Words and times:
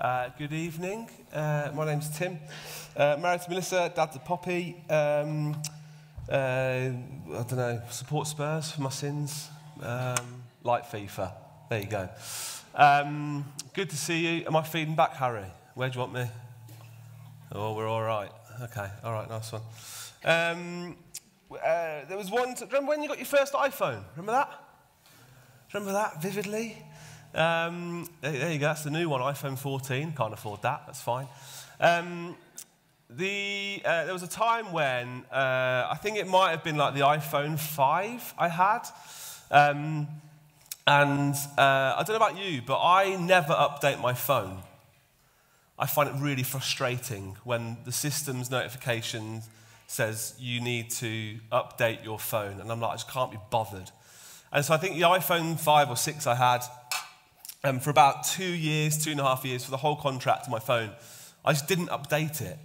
Uh, 0.00 0.28
good 0.38 0.52
evening. 0.52 1.10
Uh, 1.34 1.72
my 1.74 1.84
name's 1.84 2.08
Tim. 2.16 2.38
Uh, 2.96 3.16
married 3.20 3.40
to 3.40 3.50
Melissa, 3.50 3.92
dad 3.96 4.12
to 4.12 4.20
Poppy. 4.20 4.76
Um, 4.88 5.60
uh, 6.30 6.34
I 6.34 6.92
don't 7.28 7.56
know, 7.56 7.82
support 7.90 8.28
Spurs 8.28 8.70
for 8.70 8.82
my 8.82 8.90
sins. 8.90 9.48
Um, 9.82 10.44
like 10.62 10.88
FIFA. 10.88 11.32
There 11.68 11.80
you 11.80 11.88
go. 11.88 12.08
Um, 12.76 13.44
good 13.74 13.90
to 13.90 13.96
see 13.96 14.20
you. 14.38 14.46
Am 14.46 14.54
I 14.54 14.62
feeding 14.62 14.94
back, 14.94 15.14
Harry? 15.14 15.46
Where 15.74 15.88
do 15.88 15.94
you 15.94 16.00
want 16.00 16.12
me? 16.12 16.26
Oh, 17.50 17.74
we're 17.74 17.88
all 17.88 18.04
right. 18.04 18.30
Okay, 18.62 18.88
all 19.02 19.12
right, 19.12 19.28
nice 19.28 19.50
one. 19.50 19.62
Um, 20.24 20.96
uh, 21.50 22.04
there 22.08 22.16
was 22.16 22.30
one, 22.30 22.54
remember 22.54 22.90
when 22.90 23.02
you 23.02 23.08
got 23.08 23.18
your 23.18 23.26
first 23.26 23.52
iPhone? 23.52 24.04
Remember 24.14 24.30
that? 24.30 24.64
Remember 25.74 25.92
that 25.92 26.22
vividly? 26.22 26.84
Um, 27.34 28.08
there 28.20 28.52
you 28.52 28.58
go, 28.58 28.66
that's 28.66 28.84
the 28.84 28.90
new 28.90 29.08
one, 29.08 29.20
iPhone 29.20 29.58
14. 29.58 30.12
Can't 30.12 30.32
afford 30.32 30.62
that, 30.62 30.82
that's 30.86 31.02
fine. 31.02 31.26
Um, 31.80 32.36
the, 33.10 33.80
uh, 33.84 34.04
there 34.04 34.12
was 34.12 34.22
a 34.22 34.28
time 34.28 34.72
when 34.72 35.24
uh, 35.32 35.88
I 35.90 35.98
think 36.02 36.18
it 36.18 36.26
might 36.26 36.50
have 36.50 36.64
been 36.64 36.76
like 36.76 36.94
the 36.94 37.00
iPhone 37.00 37.58
5 37.58 38.34
I 38.38 38.48
had. 38.48 38.80
Um, 39.50 40.08
and 40.86 41.34
uh, 41.58 41.96
I 41.96 42.02
don't 42.06 42.18
know 42.18 42.26
about 42.26 42.38
you, 42.38 42.62
but 42.66 42.80
I 42.82 43.16
never 43.16 43.52
update 43.52 44.00
my 44.00 44.14
phone. 44.14 44.62
I 45.78 45.86
find 45.86 46.08
it 46.08 46.14
really 46.18 46.42
frustrating 46.42 47.36
when 47.44 47.76
the 47.84 47.92
system's 47.92 48.50
notification 48.50 49.42
says 49.86 50.34
you 50.38 50.60
need 50.60 50.90
to 50.90 51.38
update 51.52 52.04
your 52.04 52.18
phone. 52.18 52.60
And 52.60 52.72
I'm 52.72 52.80
like, 52.80 52.90
I 52.90 52.94
just 52.94 53.10
can't 53.10 53.30
be 53.30 53.38
bothered. 53.50 53.90
And 54.50 54.64
so 54.64 54.74
I 54.74 54.76
think 54.78 54.96
the 54.96 55.02
iPhone 55.02 55.58
5 55.58 55.90
or 55.90 55.96
6 55.96 56.26
I 56.26 56.34
had 56.34 56.62
um, 57.64 57.80
for 57.80 57.90
about 57.90 58.24
two 58.24 58.52
years, 58.52 59.02
two 59.02 59.10
and 59.10 59.20
a 59.20 59.24
half 59.24 59.44
years, 59.44 59.64
for 59.64 59.70
the 59.70 59.76
whole 59.78 59.96
contract 59.96 60.46
of 60.46 60.50
my 60.50 60.58
phone. 60.58 60.90
I 61.44 61.52
just 61.52 61.68
didn't 61.68 61.88
update 61.88 62.40
it. 62.40 62.58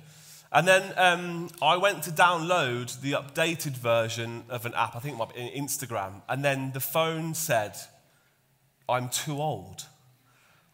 And 0.51 0.67
then 0.67 0.93
um, 0.97 1.49
I 1.61 1.77
went 1.77 2.03
to 2.03 2.11
download 2.11 3.01
the 3.01 3.13
updated 3.13 3.75
version 3.75 4.43
of 4.49 4.67
an 4.67 4.73
app, 4.75 4.95
I 4.95 4.99
think 4.99 5.15
it 5.15 5.17
might 5.17 5.33
be 5.33 5.41
Instagram, 5.59 6.21
and 6.29 6.45
then 6.45 6.71
the 6.73 6.79
phone 6.79 7.33
said, 7.33 7.75
I'm 8.87 9.09
too 9.09 9.41
old. 9.41 9.85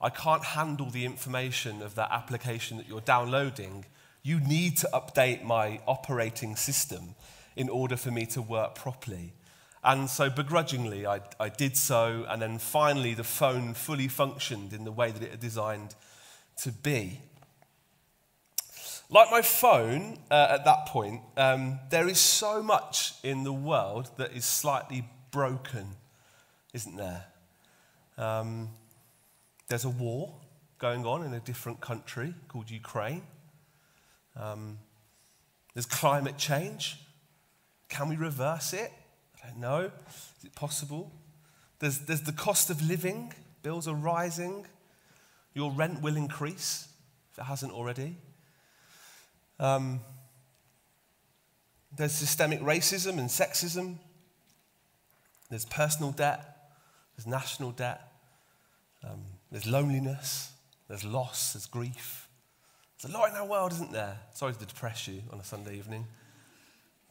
I 0.02 0.10
can't 0.10 0.44
handle 0.44 0.90
the 0.90 1.06
information 1.06 1.82
of 1.82 1.96
that 1.96 2.12
application 2.12 2.78
that 2.78 2.88
you're 2.90 3.02
downloading. 3.02 3.86
You 4.22 4.40
need 4.42 4.78
to 4.78 4.90
update 4.94 5.44
my 5.44 5.80
operating 5.88 6.56
system 6.56 7.16
in 7.56 7.70
order 7.70 7.96
for 7.96 8.12
me 8.12 8.26
to 8.28 8.42
work 8.42 8.76
properly. 8.76 9.34
And 9.84 10.10
so, 10.10 10.30
begrudgingly, 10.30 11.08
I, 11.08 11.22
I, 11.40 11.48
did 11.48 11.78
so, 11.78 12.26
and 12.28 12.42
then 12.42 12.60
finally, 12.60 13.14
the 13.14 13.24
phone 13.24 13.74
fully 13.74 14.10
functioned 14.10 14.74
in 14.74 14.84
the 14.84 14.92
way 14.92 15.12
that 15.12 15.24
it 15.24 15.32
had 15.32 15.40
designed 15.40 15.96
to 16.58 16.72
be. 16.72 17.22
Like 19.10 19.32
my 19.32 19.42
phone 19.42 20.20
uh, 20.30 20.48
at 20.52 20.66
that 20.66 20.86
point, 20.86 21.22
um, 21.38 21.80
there 21.90 22.08
is 22.08 22.20
so 22.20 22.62
much 22.62 23.14
in 23.24 23.44
the 23.44 23.54
world 23.54 24.12
that 24.18 24.34
is 24.34 24.46
slightly 24.46 25.06
broken, 25.32 25.96
isn't 26.74 26.98
there? 26.98 27.26
Um, 28.18 28.70
there's 29.70 29.86
a 29.86 29.90
war 29.90 30.36
going 30.78 31.06
on 31.06 31.24
in 31.24 31.34
a 31.34 31.40
different 31.40 31.80
country 31.80 32.34
called 32.50 32.70
Ukraine. 32.70 33.24
Um, 34.36 34.78
there's 35.74 35.86
climate 35.86 36.38
change. 36.38 37.00
Can 37.88 38.10
we 38.10 38.16
reverse 38.16 38.74
it? 38.74 38.92
I 39.44 39.48
don't 39.48 39.60
know. 39.60 39.92
Is 40.40 40.46
it 40.46 40.56
possible? 40.56 41.12
There's, 41.80 42.00
there's 42.00 42.22
the 42.22 42.34
cost 42.34 42.70
of 42.70 42.88
living. 42.88 43.34
Bills 43.64 43.88
are 43.88 43.96
rising. 43.96 44.66
Your 45.54 45.72
rent 45.72 46.02
will 46.02 46.18
increase 46.18 46.88
if 47.32 47.40
it 47.40 47.44
hasn't 47.44 47.72
already. 47.72 48.16
Um, 49.60 50.00
there's 51.96 52.12
systemic 52.12 52.62
racism 52.62 53.18
and 53.18 53.30
sexism. 53.30 53.96
There's 55.50 55.66
personal 55.66 56.12
debt. 56.12 56.72
There's 57.16 57.28
national 57.28 57.72
debt. 57.72 58.02
Um, 59.04 59.22
there's 59.52 59.66
loneliness. 59.66 60.52
There's 60.88 61.04
loss. 61.04 61.54
There's 61.54 61.66
grief. 61.66 62.28
There's 63.02 63.14
a 63.14 63.18
lot 63.18 63.30
in 63.30 63.36
our 63.36 63.48
world, 63.48 63.72
isn't 63.74 63.92
there? 63.92 64.18
Sorry 64.34 64.54
to 64.54 64.66
depress 64.66 65.08
you 65.08 65.24
on 65.32 65.40
a 65.40 65.44
Sunday 65.44 65.78
evening. 65.78 66.06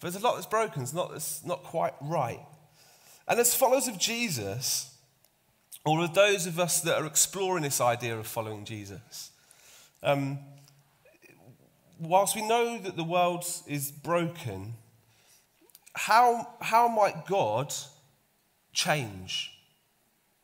But 0.01 0.13
there's 0.13 0.23
a 0.23 0.25
lot 0.25 0.35
that's 0.35 0.47
broken, 0.47 0.83
it's 0.83 0.95
not, 0.95 1.13
not 1.45 1.65
quite 1.65 1.95
right. 2.01 2.41
And 3.27 3.39
as 3.39 3.55
followers 3.55 3.89
of 3.89 3.99
Jesus, 3.99 4.95
or 5.85 6.03
of 6.03 6.15
those 6.15 6.47
of 6.47 6.59
us 6.59 6.81
that 6.83 7.01
are 7.01 7.07
exploring 7.07 7.63
this 7.63 7.81
idea 7.81 8.17
of 8.17 8.27
following 8.27 8.65
Jesus, 8.65 9.31
um, 10.03 10.39
whilst 11.99 12.37
we 12.37 12.47
know 12.47 12.79
that 12.79 12.97
the 12.97 13.05
world 13.05 13.45
is 13.67 13.91
broken, 13.91 14.75
how, 15.95 16.47
how 16.61 16.89
might 16.89 17.27
God 17.27 17.75
change? 18.73 19.51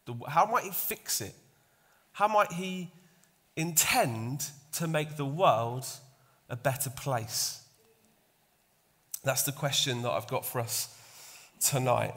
The, 0.06 0.14
how 0.28 0.46
might 0.46 0.64
He 0.64 0.70
fix 0.70 1.20
it? 1.20 1.34
How 2.12 2.28
might 2.28 2.52
He 2.52 2.90
intend 3.56 4.48
to 4.72 4.88
make 4.88 5.16
the 5.16 5.24
world 5.24 5.86
a 6.48 6.56
better 6.56 6.90
place? 6.90 7.63
That's 9.24 9.42
the 9.42 9.52
question 9.52 10.02
that 10.02 10.10
I've 10.10 10.28
got 10.28 10.44
for 10.44 10.60
us 10.60 10.94
tonight. 11.58 12.14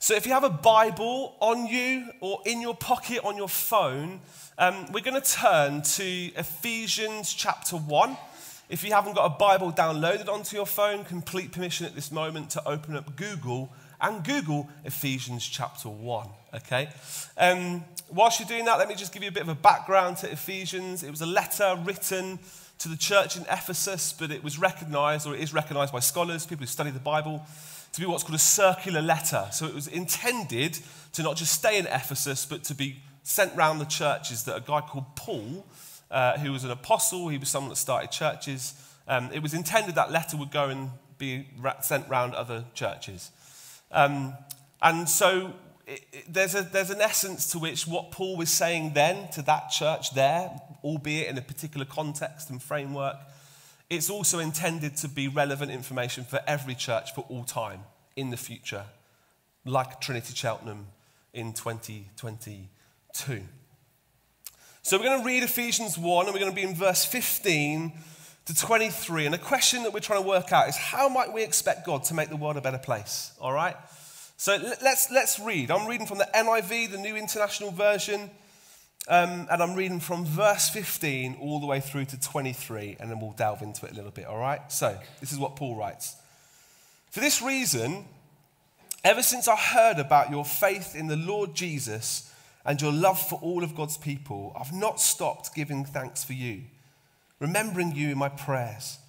So, 0.00 0.14
if 0.14 0.26
you 0.26 0.32
have 0.32 0.44
a 0.44 0.50
Bible 0.50 1.36
on 1.40 1.66
you 1.66 2.10
or 2.20 2.40
in 2.44 2.60
your 2.60 2.74
pocket 2.74 3.20
on 3.22 3.36
your 3.36 3.48
phone, 3.48 4.20
um, 4.58 4.86
we're 4.92 5.04
going 5.04 5.20
to 5.20 5.32
turn 5.32 5.82
to 5.82 6.04
Ephesians 6.04 7.32
chapter 7.32 7.76
1. 7.76 8.16
If 8.68 8.82
you 8.82 8.92
haven't 8.92 9.14
got 9.14 9.26
a 9.26 9.38
Bible 9.38 9.72
downloaded 9.72 10.28
onto 10.28 10.56
your 10.56 10.66
phone, 10.66 11.04
complete 11.04 11.52
permission 11.52 11.86
at 11.86 11.94
this 11.94 12.10
moment 12.10 12.50
to 12.50 12.68
open 12.68 12.96
up 12.96 13.14
Google 13.14 13.72
and 14.00 14.24
Google 14.24 14.68
Ephesians 14.84 15.46
chapter 15.46 15.88
1. 15.88 16.28
Okay? 16.54 16.88
Um, 17.36 17.84
whilst 18.08 18.40
you're 18.40 18.48
doing 18.48 18.64
that, 18.64 18.78
let 18.78 18.88
me 18.88 18.96
just 18.96 19.12
give 19.12 19.22
you 19.22 19.28
a 19.28 19.32
bit 19.32 19.42
of 19.42 19.48
a 19.48 19.54
background 19.54 20.16
to 20.18 20.32
Ephesians. 20.32 21.04
It 21.04 21.10
was 21.10 21.20
a 21.20 21.26
letter 21.26 21.76
written 21.84 22.40
to 22.80 22.88
the 22.88 22.96
church 22.96 23.36
in 23.36 23.42
Ephesus, 23.42 24.12
but 24.12 24.30
it 24.30 24.42
was 24.42 24.58
recognized, 24.58 25.26
or 25.26 25.34
it 25.34 25.40
is 25.40 25.54
recognized 25.54 25.92
by 25.92 26.00
scholars, 26.00 26.46
people 26.46 26.62
who 26.62 26.66
study 26.66 26.90
the 26.90 26.98
Bible, 26.98 27.44
to 27.92 28.00
be 28.00 28.06
what's 28.06 28.22
called 28.22 28.36
a 28.36 28.38
circular 28.38 29.02
letter. 29.02 29.46
So 29.52 29.66
it 29.66 29.74
was 29.74 29.86
intended 29.86 30.78
to 31.12 31.22
not 31.22 31.36
just 31.36 31.52
stay 31.52 31.78
in 31.78 31.86
Ephesus, 31.86 32.46
but 32.46 32.64
to 32.64 32.74
be 32.74 32.96
sent 33.22 33.54
round 33.54 33.80
the 33.80 33.84
churches 33.84 34.44
that 34.44 34.56
a 34.56 34.60
guy 34.60 34.80
called 34.80 35.14
Paul, 35.14 35.66
uh, 36.10 36.38
who 36.38 36.52
was 36.52 36.64
an 36.64 36.70
apostle, 36.70 37.28
he 37.28 37.38
was 37.38 37.48
someone 37.48 37.68
that 37.68 37.76
started 37.76 38.10
churches, 38.10 38.74
um, 39.06 39.30
it 39.32 39.42
was 39.42 39.54
intended 39.54 39.96
that 39.96 40.10
letter 40.10 40.36
would 40.36 40.50
go 40.50 40.68
and 40.68 40.90
be 41.18 41.48
sent 41.82 42.08
round 42.08 42.34
other 42.34 42.64
churches. 42.74 43.30
Um, 43.92 44.34
and 44.80 45.08
so 45.08 45.52
there's, 46.28 46.54
a, 46.54 46.62
there's 46.62 46.90
an 46.90 47.00
essence 47.00 47.50
to 47.52 47.58
which 47.58 47.86
what 47.86 48.10
Paul 48.10 48.36
was 48.36 48.50
saying 48.50 48.92
then 48.94 49.30
to 49.32 49.42
that 49.42 49.70
church 49.70 50.14
there 50.14 50.50
albeit 50.82 51.28
in 51.28 51.38
a 51.38 51.42
particular 51.42 51.86
context 51.86 52.50
and 52.50 52.62
framework, 52.62 53.16
it's 53.88 54.08
also 54.08 54.38
intended 54.38 54.96
to 54.98 55.08
be 55.08 55.28
relevant 55.28 55.70
information 55.70 56.24
for 56.24 56.40
every 56.46 56.74
church 56.74 57.14
for 57.14 57.24
all 57.28 57.44
time 57.44 57.80
in 58.16 58.30
the 58.30 58.36
future, 58.36 58.84
like 59.64 60.00
Trinity 60.00 60.34
Cheltenham 60.34 60.86
in 61.32 61.52
2022. 61.52 63.42
So 64.82 64.96
we're 64.96 65.04
going 65.04 65.20
to 65.20 65.26
read 65.26 65.42
Ephesians 65.42 65.98
1 65.98 66.26
and 66.26 66.34
we're 66.34 66.40
going 66.40 66.52
to 66.52 66.56
be 66.56 66.62
in 66.62 66.74
verse 66.74 67.04
15 67.04 67.92
to 68.46 68.54
23. 68.54 69.26
And 69.26 69.34
the 69.34 69.38
question 69.38 69.82
that 69.82 69.92
we're 69.92 70.00
trying 70.00 70.22
to 70.22 70.28
work 70.28 70.52
out 70.52 70.68
is 70.68 70.76
how 70.76 71.08
might 71.08 71.32
we 71.32 71.42
expect 71.42 71.84
God 71.84 72.04
to 72.04 72.14
make 72.14 72.28
the 72.28 72.36
world 72.36 72.56
a 72.56 72.60
better 72.60 72.78
place? 72.78 73.32
All 73.40 73.52
right? 73.52 73.76
So 74.40 74.56
let's, 74.80 75.10
let's 75.10 75.38
read. 75.38 75.70
I'm 75.70 75.86
reading 75.86 76.06
from 76.06 76.16
the 76.16 76.26
NIV, 76.34 76.92
the 76.92 76.96
New 76.96 77.14
International 77.14 77.70
Version. 77.70 78.30
Um, 79.06 79.46
and 79.50 79.62
I'm 79.62 79.74
reading 79.74 80.00
from 80.00 80.24
verse 80.24 80.70
15 80.70 81.36
all 81.42 81.60
the 81.60 81.66
way 81.66 81.80
through 81.80 82.06
to 82.06 82.18
23, 82.18 82.96
and 82.98 83.10
then 83.10 83.20
we'll 83.20 83.32
delve 83.32 83.60
into 83.60 83.84
it 83.84 83.92
a 83.92 83.94
little 83.94 84.10
bit, 84.10 84.24
all 84.24 84.38
right? 84.38 84.60
So, 84.72 84.98
this 85.20 85.30
is 85.30 85.38
what 85.38 85.56
Paul 85.56 85.76
writes. 85.76 86.16
For 87.10 87.20
this 87.20 87.42
reason, 87.42 88.06
ever 89.04 89.22
since 89.22 89.46
I 89.46 89.56
heard 89.56 89.98
about 89.98 90.30
your 90.30 90.46
faith 90.46 90.96
in 90.96 91.06
the 91.06 91.16
Lord 91.16 91.54
Jesus 91.54 92.32
and 92.64 92.80
your 92.80 92.92
love 92.92 93.20
for 93.20 93.38
all 93.42 93.62
of 93.62 93.76
God's 93.76 93.98
people, 93.98 94.56
I've 94.58 94.72
not 94.72 95.02
stopped 95.02 95.54
giving 95.54 95.84
thanks 95.84 96.24
for 96.24 96.32
you, 96.32 96.62
remembering 97.40 97.94
you 97.94 98.08
in 98.08 98.16
my 98.16 98.30
prayers. 98.30 99.00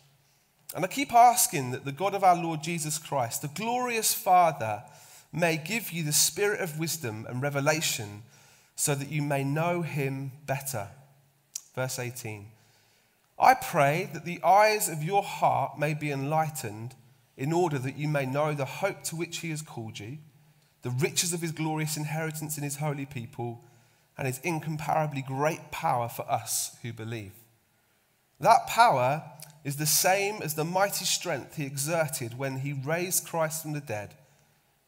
And 0.75 0.83
I 0.83 0.89
keep 0.89 1.13
asking 1.13 1.71
that 1.71 1.85
the 1.85 1.93
God 1.93 2.15
of 2.15 2.25
our 2.25 2.35
Lord 2.35 2.61
Jesus 2.61 2.97
Christ, 2.97 3.41
the 3.41 3.47
glorious 3.47 4.13
Father, 4.13 4.83
may 5.31 5.57
give 5.57 5.91
you 5.91 6.03
the 6.03 6.11
spirit 6.11 6.59
of 6.59 6.79
wisdom 6.79 7.25
and 7.29 7.41
revelation 7.41 8.23
so 8.75 8.95
that 8.95 9.11
you 9.11 9.21
may 9.21 9.43
know 9.43 9.81
him 9.81 10.31
better. 10.45 10.87
Verse 11.75 11.99
18 11.99 12.47
I 13.39 13.55
pray 13.55 14.09
that 14.13 14.25
the 14.25 14.41
eyes 14.43 14.87
of 14.87 15.03
your 15.03 15.23
heart 15.23 15.79
may 15.79 15.93
be 15.93 16.11
enlightened, 16.11 16.95
in 17.37 17.51
order 17.51 17.79
that 17.79 17.97
you 17.97 18.07
may 18.07 18.25
know 18.25 18.53
the 18.53 18.65
hope 18.65 19.03
to 19.03 19.15
which 19.15 19.37
he 19.37 19.49
has 19.49 19.63
called 19.63 19.97
you, 19.99 20.19
the 20.83 20.91
riches 20.91 21.33
of 21.33 21.41
his 21.41 21.51
glorious 21.51 21.97
inheritance 21.97 22.57
in 22.57 22.63
his 22.63 22.75
holy 22.75 23.05
people, 23.05 23.63
and 24.17 24.27
his 24.27 24.39
incomparably 24.43 25.23
great 25.23 25.71
power 25.71 26.07
for 26.07 26.29
us 26.29 26.77
who 26.83 26.93
believe. 26.93 27.31
That 28.39 28.67
power 28.67 29.23
is 29.63 29.77
the 29.77 29.87
same 29.87 30.41
as 30.43 30.53
the 30.53 30.63
mighty 30.63 31.05
strength 31.05 31.55
he 31.55 31.65
exerted 31.65 32.37
when 32.37 32.57
he 32.57 32.73
raised 32.73 33.25
Christ 33.25 33.63
from 33.63 33.73
the 33.73 33.81
dead 33.81 34.13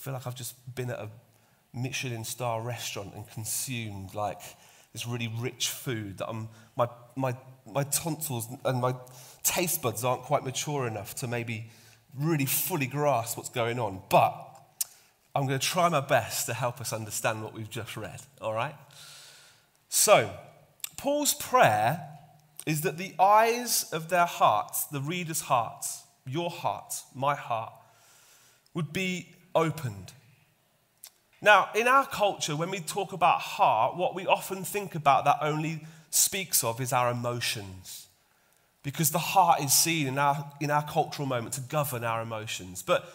Feel 0.00 0.14
like 0.14 0.26
I've 0.26 0.34
just 0.34 0.74
been 0.74 0.90
at 0.90 0.98
a 0.98 1.10
Michelin 1.74 2.24
star 2.24 2.62
restaurant 2.62 3.14
and 3.14 3.28
consumed 3.30 4.14
like 4.14 4.40
this 4.92 5.06
really 5.06 5.28
rich 5.38 5.68
food 5.68 6.18
that 6.18 6.28
I'm, 6.28 6.48
my, 6.74 6.88
my, 7.16 7.36
my 7.70 7.84
tonsils 7.84 8.48
and 8.64 8.80
my 8.80 8.94
taste 9.42 9.82
buds 9.82 10.02
aren't 10.02 10.22
quite 10.22 10.42
mature 10.42 10.86
enough 10.86 11.14
to 11.16 11.28
maybe 11.28 11.70
really 12.18 12.46
fully 12.46 12.86
grasp 12.86 13.36
what's 13.36 13.50
going 13.50 13.78
on. 13.78 14.00
But 14.08 14.34
I'm 15.34 15.46
going 15.46 15.58
to 15.58 15.64
try 15.66 15.88
my 15.90 16.00
best 16.00 16.46
to 16.46 16.54
help 16.54 16.80
us 16.80 16.94
understand 16.94 17.44
what 17.44 17.52
we've 17.52 17.70
just 17.70 17.94
read, 17.96 18.20
all 18.40 18.54
right? 18.54 18.74
So, 19.90 20.30
Paul's 20.96 21.34
prayer 21.34 22.08
is 22.66 22.80
that 22.82 22.96
the 22.96 23.14
eyes 23.18 23.90
of 23.92 24.08
their 24.08 24.26
hearts, 24.26 24.86
the 24.86 25.00
reader's 25.00 25.42
hearts, 25.42 26.04
your 26.26 26.50
heart, 26.50 26.94
my 27.14 27.34
heart, 27.34 27.72
would 28.74 28.92
be 28.92 29.34
opened. 29.54 30.12
Now, 31.42 31.68
in 31.74 31.88
our 31.88 32.06
culture, 32.06 32.54
when 32.54 32.70
we 32.70 32.80
talk 32.80 33.12
about 33.12 33.40
heart, 33.40 33.96
what 33.96 34.14
we 34.14 34.26
often 34.26 34.64
think 34.64 34.94
about 34.94 35.24
that 35.24 35.38
only 35.40 35.86
speaks 36.10 36.62
of 36.62 36.80
is 36.80 36.92
our 36.92 37.10
emotions. 37.10 38.08
Because 38.82 39.10
the 39.10 39.18
heart 39.18 39.62
is 39.62 39.72
seen 39.72 40.06
in 40.06 40.18
our, 40.18 40.52
in 40.60 40.70
our 40.70 40.82
cultural 40.82 41.26
moment 41.26 41.54
to 41.54 41.60
govern 41.60 42.04
our 42.04 42.22
emotions. 42.22 42.82
But 42.82 43.08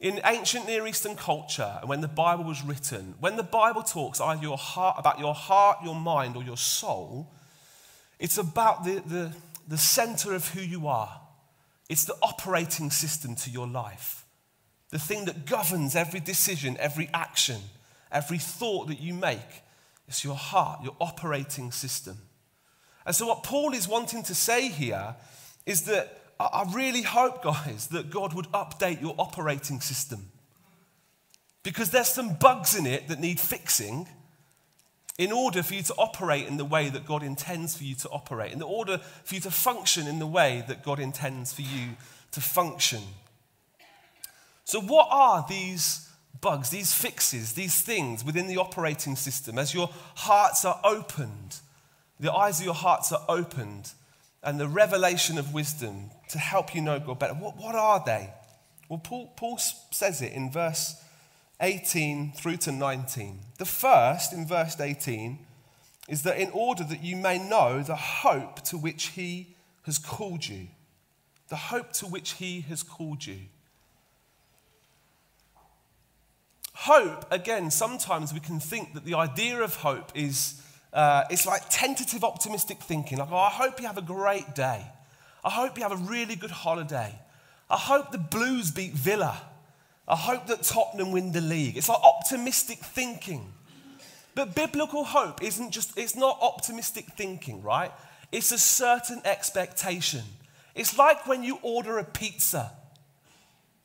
in 0.00 0.20
ancient 0.24 0.66
Near 0.66 0.86
Eastern 0.86 1.14
culture, 1.14 1.78
and 1.80 1.88
when 1.88 2.00
the 2.00 2.08
Bible 2.08 2.44
was 2.44 2.62
written, 2.64 3.14
when 3.20 3.36
the 3.36 3.42
Bible 3.42 3.82
talks 3.82 4.20
either 4.20 4.42
your 4.42 4.56
heart, 4.56 4.96
about 4.98 5.18
your 5.18 5.34
heart, 5.34 5.78
your 5.84 5.94
mind, 5.94 6.36
or 6.36 6.42
your 6.42 6.56
soul, 6.56 7.30
it's 8.18 8.38
about 8.38 8.84
the, 8.84 9.02
the, 9.06 9.32
the 9.68 9.78
center 9.78 10.34
of 10.34 10.48
who 10.48 10.60
you 10.60 10.86
are. 10.86 11.20
It's 11.90 12.04
the 12.04 12.14
operating 12.22 12.90
system 12.90 13.34
to 13.36 13.50
your 13.50 13.66
life, 13.66 14.19
the 14.90 14.98
thing 14.98 15.24
that 15.26 15.46
governs 15.46 15.94
every 15.94 16.20
decision, 16.20 16.76
every 16.78 17.08
action, 17.14 17.60
every 18.10 18.38
thought 18.38 18.88
that 18.88 19.00
you 19.00 19.14
make. 19.14 19.62
It's 20.08 20.24
your 20.24 20.34
heart, 20.34 20.82
your 20.82 20.96
operating 21.00 21.70
system. 21.70 22.18
And 23.06 23.14
so, 23.14 23.26
what 23.26 23.44
Paul 23.44 23.72
is 23.72 23.88
wanting 23.88 24.24
to 24.24 24.34
say 24.34 24.68
here 24.68 25.14
is 25.66 25.82
that 25.82 26.20
I 26.40 26.64
really 26.72 27.02
hope, 27.02 27.42
guys, 27.42 27.88
that 27.88 28.10
God 28.10 28.32
would 28.34 28.46
update 28.52 29.00
your 29.00 29.14
operating 29.18 29.80
system. 29.80 30.30
Because 31.62 31.90
there's 31.90 32.08
some 32.08 32.34
bugs 32.34 32.74
in 32.74 32.86
it 32.86 33.08
that 33.08 33.20
need 33.20 33.38
fixing 33.38 34.08
in 35.18 35.32
order 35.32 35.62
for 35.62 35.74
you 35.74 35.82
to 35.82 35.94
operate 35.98 36.46
in 36.46 36.56
the 36.56 36.64
way 36.64 36.88
that 36.88 37.04
God 37.04 37.22
intends 37.22 37.76
for 37.76 37.84
you 37.84 37.94
to 37.96 38.08
operate, 38.08 38.52
in 38.52 38.62
order 38.62 38.98
for 39.24 39.34
you 39.34 39.40
to 39.42 39.50
function 39.50 40.06
in 40.06 40.18
the 40.18 40.26
way 40.26 40.64
that 40.66 40.82
God 40.82 40.98
intends 40.98 41.52
for 41.52 41.60
you 41.60 41.90
to 42.32 42.40
function. 42.40 43.02
So, 44.70 44.80
what 44.80 45.08
are 45.10 45.44
these 45.48 46.08
bugs, 46.40 46.70
these 46.70 46.94
fixes, 46.94 47.54
these 47.54 47.82
things 47.82 48.24
within 48.24 48.46
the 48.46 48.58
operating 48.58 49.16
system 49.16 49.58
as 49.58 49.74
your 49.74 49.90
hearts 50.14 50.64
are 50.64 50.80
opened? 50.84 51.58
The 52.20 52.32
eyes 52.32 52.60
of 52.60 52.66
your 52.66 52.74
hearts 52.74 53.10
are 53.10 53.24
opened, 53.28 53.90
and 54.44 54.60
the 54.60 54.68
revelation 54.68 55.38
of 55.38 55.52
wisdom 55.52 56.12
to 56.28 56.38
help 56.38 56.72
you 56.72 56.82
know 56.82 57.00
God 57.00 57.18
better. 57.18 57.34
What, 57.34 57.56
what 57.56 57.74
are 57.74 58.00
they? 58.06 58.32
Well, 58.88 59.00
Paul, 59.00 59.32
Paul 59.34 59.58
says 59.58 60.22
it 60.22 60.34
in 60.34 60.52
verse 60.52 61.02
18 61.60 62.30
through 62.30 62.58
to 62.58 62.70
19. 62.70 63.40
The 63.58 63.64
first, 63.64 64.32
in 64.32 64.46
verse 64.46 64.80
18, 64.80 65.36
is 66.08 66.22
that 66.22 66.38
in 66.38 66.50
order 66.52 66.84
that 66.84 67.02
you 67.02 67.16
may 67.16 67.40
know 67.40 67.82
the 67.82 67.96
hope 67.96 68.62
to 68.66 68.78
which 68.78 69.08
he 69.08 69.56
has 69.86 69.98
called 69.98 70.46
you, 70.46 70.68
the 71.48 71.56
hope 71.56 71.92
to 71.94 72.06
which 72.06 72.34
he 72.34 72.60
has 72.68 72.84
called 72.84 73.26
you. 73.26 73.38
Hope, 76.84 77.26
again, 77.30 77.70
sometimes 77.70 78.32
we 78.32 78.40
can 78.40 78.58
think 78.58 78.94
that 78.94 79.04
the 79.04 79.12
idea 79.12 79.60
of 79.60 79.76
hope 79.76 80.12
is 80.14 80.62
uh, 80.94 81.24
it's 81.28 81.44
like 81.44 81.60
tentative 81.68 82.24
optimistic 82.24 82.78
thinking. 82.78 83.18
Like, 83.18 83.30
oh, 83.30 83.36
I 83.36 83.50
hope 83.50 83.82
you 83.82 83.86
have 83.86 83.98
a 83.98 84.02
great 84.02 84.54
day. 84.54 84.86
I 85.44 85.50
hope 85.50 85.76
you 85.76 85.82
have 85.82 85.92
a 85.92 85.96
really 85.96 86.36
good 86.36 86.50
holiday. 86.50 87.14
I 87.68 87.76
hope 87.76 88.12
the 88.12 88.18
Blues 88.18 88.70
beat 88.70 88.92
Villa. 88.94 89.38
I 90.08 90.16
hope 90.16 90.46
that 90.46 90.62
Tottenham 90.62 91.12
win 91.12 91.32
the 91.32 91.42
league. 91.42 91.76
It's 91.76 91.90
like 91.90 92.02
optimistic 92.02 92.78
thinking. 92.78 93.52
But 94.34 94.54
biblical 94.54 95.04
hope 95.04 95.42
isn't 95.42 95.72
just, 95.72 95.98
it's 95.98 96.16
not 96.16 96.38
optimistic 96.40 97.04
thinking, 97.14 97.62
right? 97.62 97.92
It's 98.32 98.52
a 98.52 98.58
certain 98.58 99.20
expectation. 99.26 100.22
It's 100.74 100.96
like 100.96 101.26
when 101.26 101.44
you 101.44 101.58
order 101.60 101.98
a 101.98 102.04
pizza. 102.04 102.72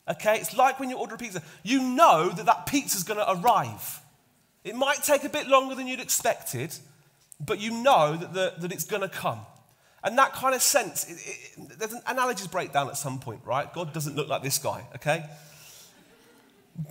Okay? 0.10 0.38
It's 0.38 0.56
like 0.56 0.80
when 0.80 0.90
you 0.90 0.98
order 0.98 1.16
a 1.16 1.18
pizza. 1.18 1.42
You 1.64 1.82
know 1.82 2.30
that 2.30 2.46
that 2.46 2.66
pizza's 2.66 3.04
going 3.04 3.20
to 3.20 3.32
arrive. 3.32 4.02
It 4.64 4.76
might 4.76 5.04
take 5.04 5.24
a 5.24 5.30
bit 5.30 5.48
longer 5.48 5.76
than 5.76 5.88
you'd 5.88 6.00
expected, 6.00 6.76
but 7.40 7.60
you 7.60 7.72
know 7.72 8.16
that, 8.16 8.34
the, 8.34 8.54
that 8.60 8.72
it's 8.72 8.86
going 8.86 9.02
to 9.02 9.10
come. 9.10 9.40
And 10.04 10.18
that 10.18 10.34
kind 10.34 10.54
of 10.54 10.62
sense, 10.62 11.10
it, 11.10 11.18
it, 11.58 11.80
there's 11.80 11.94
an 11.94 12.02
analogies 12.08 12.48
breakdown 12.48 12.88
at 12.90 12.98
some 12.98 13.20
point, 13.20 13.42
right? 13.44 13.72
God 13.74 13.94
doesn't 13.94 14.16
look 14.16 14.28
like 14.28 14.44
this 14.44 14.60
guy, 14.60 14.84
okay? 14.96 15.26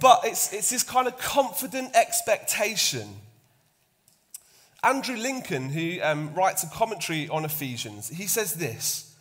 But 0.01 0.21
it's, 0.25 0.53
it's 0.53 0.71
this 0.71 0.83
kind 0.83 1.07
of 1.07 1.17
confident 1.19 1.95
expectation. 1.95 3.09
Andrew 4.83 5.17
Lincoln, 5.17 5.71
who 5.71 6.01
um, 6.03 6.35
writes 6.35 6.63
a 6.63 6.67
commentary 6.69 7.29
on 7.29 7.45
Ephesians, 7.45 8.09
he 8.09 8.27
says 8.27 8.55
this 8.55 9.17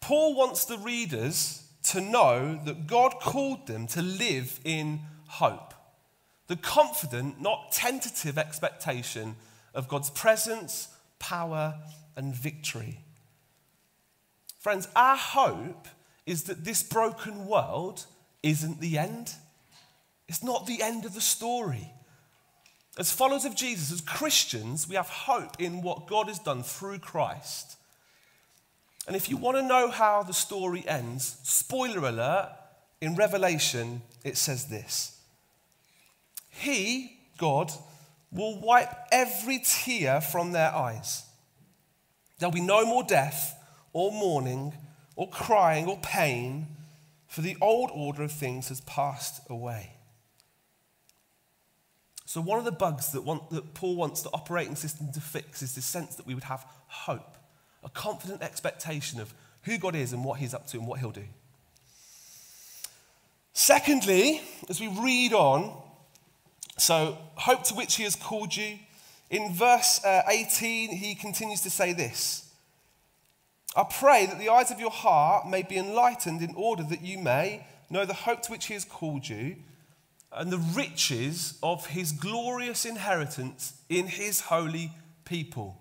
Paul 0.00 0.36
wants 0.36 0.66
the 0.66 0.78
readers 0.78 1.63
to 1.84 2.00
know 2.00 2.58
that 2.64 2.86
God 2.86 3.14
called 3.20 3.66
them 3.66 3.86
to 3.88 4.02
live 4.02 4.60
in 4.64 5.00
hope. 5.26 5.74
The 6.46 6.56
confident, 6.56 7.40
not 7.40 7.72
tentative 7.72 8.38
expectation 8.38 9.36
of 9.74 9.88
God's 9.88 10.10
presence, 10.10 10.88
power, 11.18 11.74
and 12.16 12.34
victory. 12.34 12.98
Friends, 14.58 14.88
our 14.96 15.16
hope 15.16 15.88
is 16.26 16.44
that 16.44 16.64
this 16.64 16.82
broken 16.82 17.46
world 17.46 18.06
isn't 18.42 18.80
the 18.80 18.98
end. 18.98 19.32
It's 20.28 20.42
not 20.42 20.66
the 20.66 20.82
end 20.82 21.04
of 21.04 21.14
the 21.14 21.20
story. 21.20 21.90
As 22.96 23.12
followers 23.12 23.44
of 23.44 23.56
Jesus, 23.56 23.92
as 23.92 24.00
Christians, 24.00 24.88
we 24.88 24.94
have 24.94 25.08
hope 25.08 25.60
in 25.60 25.82
what 25.82 26.06
God 26.06 26.28
has 26.28 26.38
done 26.38 26.62
through 26.62 27.00
Christ. 27.00 27.76
And 29.06 29.14
if 29.14 29.28
you 29.28 29.36
want 29.36 29.56
to 29.58 29.62
know 29.62 29.90
how 29.90 30.22
the 30.22 30.32
story 30.32 30.84
ends, 30.86 31.36
spoiler 31.42 32.08
alert, 32.08 32.50
in 33.00 33.16
Revelation, 33.16 34.02
it 34.24 34.36
says 34.36 34.66
this 34.66 35.20
He, 36.48 37.18
God, 37.38 37.70
will 38.32 38.60
wipe 38.60 38.92
every 39.12 39.62
tear 39.64 40.20
from 40.20 40.52
their 40.52 40.74
eyes. 40.74 41.24
There'll 42.38 42.52
be 42.52 42.60
no 42.60 42.84
more 42.84 43.04
death, 43.04 43.56
or 43.92 44.10
mourning, 44.10 44.74
or 45.16 45.28
crying, 45.28 45.86
or 45.86 45.98
pain 45.98 46.66
for 47.34 47.40
the 47.40 47.56
old 47.60 47.90
order 47.92 48.22
of 48.22 48.30
things 48.32 48.68
has 48.68 48.80
passed 48.82 49.40
away. 49.50 49.90
So, 52.26 52.40
one 52.40 52.58
of 52.58 52.64
the 52.64 52.72
bugs 52.72 53.12
that, 53.12 53.22
want, 53.22 53.50
that 53.50 53.74
Paul 53.74 53.96
wants 53.96 54.22
the 54.22 54.30
operating 54.30 54.76
system 54.76 55.12
to 55.12 55.20
fix 55.20 55.62
is 55.62 55.74
this 55.74 55.84
sense 55.84 56.14
that 56.16 56.26
we 56.26 56.34
would 56.34 56.44
have 56.44 56.64
hope, 56.86 57.33
a 57.84 57.88
confident 57.90 58.42
expectation 58.42 59.20
of 59.20 59.32
who 59.62 59.78
God 59.78 59.94
is 59.94 60.12
and 60.12 60.24
what 60.24 60.38
He's 60.40 60.54
up 60.54 60.66
to 60.68 60.78
and 60.78 60.86
what 60.86 61.00
He'll 61.00 61.10
do. 61.10 61.24
Secondly, 63.52 64.40
as 64.68 64.80
we 64.80 64.88
read 64.88 65.32
on, 65.32 65.80
so 66.76 67.16
hope 67.36 67.62
to 67.64 67.74
which 67.74 67.96
He 67.96 68.02
has 68.02 68.16
called 68.16 68.56
you, 68.56 68.78
in 69.30 69.52
verse 69.52 70.04
uh, 70.04 70.22
18, 70.28 70.90
he 70.90 71.14
continues 71.14 71.62
to 71.62 71.70
say 71.70 71.92
this 71.92 72.52
I 73.76 73.84
pray 73.84 74.26
that 74.26 74.38
the 74.38 74.48
eyes 74.48 74.70
of 74.70 74.78
your 74.78 74.90
heart 74.90 75.48
may 75.48 75.62
be 75.62 75.76
enlightened 75.76 76.42
in 76.42 76.54
order 76.54 76.84
that 76.84 77.02
you 77.02 77.18
may 77.18 77.66
know 77.90 78.04
the 78.04 78.14
hope 78.14 78.42
to 78.42 78.52
which 78.52 78.66
he 78.66 78.74
has 78.74 78.84
called 78.84 79.28
you, 79.28 79.56
and 80.32 80.50
the 80.50 80.58
riches 80.58 81.58
of 81.62 81.86
his 81.86 82.12
glorious 82.12 82.84
inheritance 82.84 83.74
in 83.88 84.06
his 84.06 84.40
holy 84.40 84.92
people. 85.24 85.78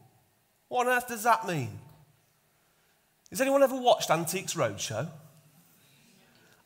What 0.67 0.87
on 0.87 0.93
earth 0.93 1.07
does 1.07 1.23
that 1.23 1.47
mean? 1.47 1.79
Has 3.33 3.41
anyone 3.41 3.63
ever 3.63 3.75
watched 3.75 4.11
Antiques 4.11 4.53
Roadshow? 4.53 5.07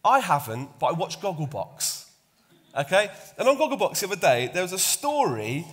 I 0.03 0.19
haven't, 0.19 0.77
but 0.79 0.87
I 0.87 0.91
watched 0.91 1.21
Gogglebox. 1.21 2.09
Okay? 2.77 3.09
And 3.37 3.47
on 3.47 3.55
Gogglebox 3.55 4.01
the 4.01 4.07
other 4.07 4.17
day, 4.17 4.51
there 4.53 4.63
was 4.63 4.73
a 4.73 4.77
story. 4.77 5.65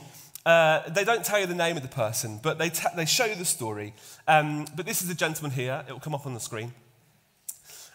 Uh, 0.46 0.88
they 0.88 1.02
don't 1.02 1.24
tell 1.24 1.40
you 1.40 1.46
the 1.46 1.54
name 1.56 1.76
of 1.76 1.82
the 1.82 1.88
person, 1.88 2.38
but 2.40 2.58
they, 2.58 2.70
they 2.94 3.06
show 3.06 3.24
you 3.24 3.34
the 3.34 3.44
story. 3.44 3.92
Um, 4.28 4.66
but 4.76 4.86
this 4.86 5.02
is 5.02 5.08
the 5.08 5.16
gentleman 5.16 5.50
here. 5.50 5.84
It 5.88 5.92
will 5.92 5.98
come 5.98 6.14
up 6.14 6.26
on 6.26 6.34
the 6.34 6.38
screen. 6.38 6.72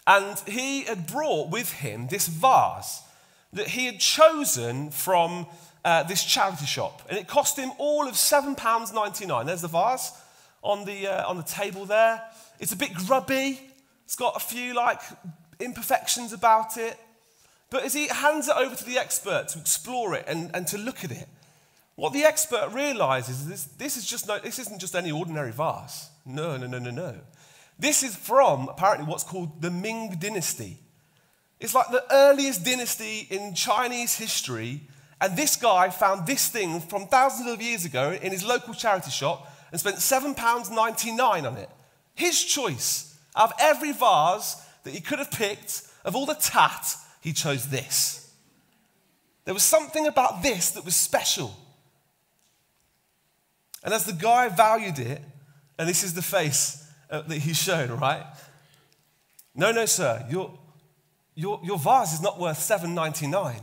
And 0.05 0.37
he 0.45 0.81
had 0.81 1.07
brought 1.07 1.51
with 1.51 1.71
him 1.71 2.09
this 2.09 2.27
vase 2.27 3.01
that 3.53 3.69
he 3.69 3.85
had 3.85 4.01
chosen 4.01 4.91
from 4.91 5.47
uh, 5.85 6.03
this 6.03 6.25
charity 6.25 6.65
shop. 6.65 7.03
And 7.07 7.17
it 7.17 7.29
cost 7.29 7.57
him 7.57 7.71
all 7.77 8.09
of 8.09 8.15
£7.99. 8.15 9.45
There's 9.45 9.61
the 9.61 9.69
vase 9.69 10.11
on 10.61 10.83
the, 10.83 11.07
uh, 11.07 11.29
on 11.29 11.37
the 11.37 11.43
table 11.43 11.85
there. 11.85 12.21
It's 12.59 12.71
a 12.71 12.77
bit 12.77 12.93
grubby. 12.93 13.59
It's 14.05 14.15
got 14.15 14.35
a 14.35 14.39
few 14.39 14.73
like 14.73 15.01
imperfections 15.59 16.33
about 16.33 16.77
it. 16.77 16.97
But 17.69 17.83
as 17.83 17.93
he 17.93 18.07
hands 18.07 18.47
it 18.47 18.55
over 18.55 18.75
to 18.75 18.83
the 18.83 18.97
expert 18.97 19.49
to 19.49 19.59
explore 19.59 20.15
it 20.15 20.25
and, 20.27 20.49
and 20.53 20.65
to 20.67 20.77
look 20.77 21.03
at 21.03 21.11
it, 21.11 21.27
what 21.95 22.13
the 22.13 22.23
expert 22.23 22.69
realizes 22.73 23.41
is 23.41 23.47
this, 23.47 23.63
this, 23.77 23.97
is 23.97 24.05
just 24.05 24.27
no, 24.27 24.39
this 24.39 24.57
isn't 24.57 24.79
just 24.79 24.95
any 24.95 25.11
ordinary 25.11 25.51
vase. 25.51 26.09
No, 26.25 26.57
no, 26.57 26.65
no, 26.65 26.79
no, 26.79 26.91
no. 26.91 27.15
This 27.77 28.03
is 28.03 28.15
from 28.15 28.69
apparently 28.69 29.05
what's 29.05 29.23
called 29.23 29.61
the 29.61 29.69
Ming 29.69 30.17
Dynasty. 30.19 30.79
It's 31.59 31.75
like 31.75 31.89
the 31.91 32.03
earliest 32.11 32.63
dynasty 32.63 33.27
in 33.29 33.53
Chinese 33.53 34.15
history. 34.15 34.81
And 35.21 35.35
this 35.35 35.57
guy 35.57 35.89
found 35.89 36.25
this 36.25 36.47
thing 36.47 36.79
from 36.79 37.07
thousands 37.07 37.51
of 37.51 37.61
years 37.61 37.83
ago 37.83 38.11
in 38.21 38.31
his 38.31 38.45
local 38.45 38.73
charity 38.73 39.11
shop 39.11 39.53
and 39.71 39.79
spent 39.79 39.97
£7.99 39.97 41.19
on 41.19 41.57
it. 41.57 41.69
His 42.19 42.43
choice. 42.43 43.17
Out 43.33 43.51
of 43.51 43.55
every 43.59 43.93
vase 43.93 44.61
that 44.83 44.93
he 44.93 44.99
could 44.99 45.19
have 45.19 45.31
picked, 45.31 45.83
of 46.03 46.17
all 46.17 46.25
the 46.25 46.33
tat, 46.33 46.95
he 47.21 47.31
chose 47.31 47.69
this. 47.69 48.29
There 49.45 49.53
was 49.53 49.63
something 49.63 50.05
about 50.05 50.43
this 50.43 50.71
that 50.71 50.83
was 50.83 50.97
special. 50.97 51.55
And 53.85 53.93
as 53.93 54.03
the 54.03 54.11
guy 54.11 54.49
valued 54.49 54.99
it, 54.99 55.21
and 55.77 55.87
this 55.87 56.03
is 56.03 56.13
the 56.13 56.21
face 56.21 56.85
uh, 57.09 57.21
that 57.21 57.37
he's 57.37 57.57
shown, 57.57 57.89
right? 57.91 58.25
No, 59.55 59.71
no, 59.71 59.85
sir, 59.85 60.25
your, 60.29 60.59
your, 61.35 61.61
your 61.63 61.79
vase 61.79 62.13
is 62.13 62.21
not 62.21 62.37
worth 62.37 62.59
7.99. 62.59 63.61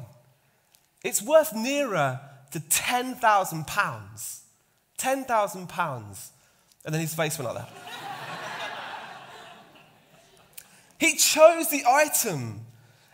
It's 1.04 1.20
worth 1.20 1.54
nearer 1.54 2.20
to 2.52 2.60
10,000 2.60 3.66
pounds. 3.66 4.44
10,000 4.96 5.68
pounds. 5.68 6.32
And 6.86 6.94
then 6.94 7.02
his 7.02 7.14
face 7.14 7.38
went 7.38 7.54
like 7.54 7.66
that. 7.66 8.05
He 10.98 11.16
chose 11.16 11.68
the 11.70 11.84
item. 11.86 12.60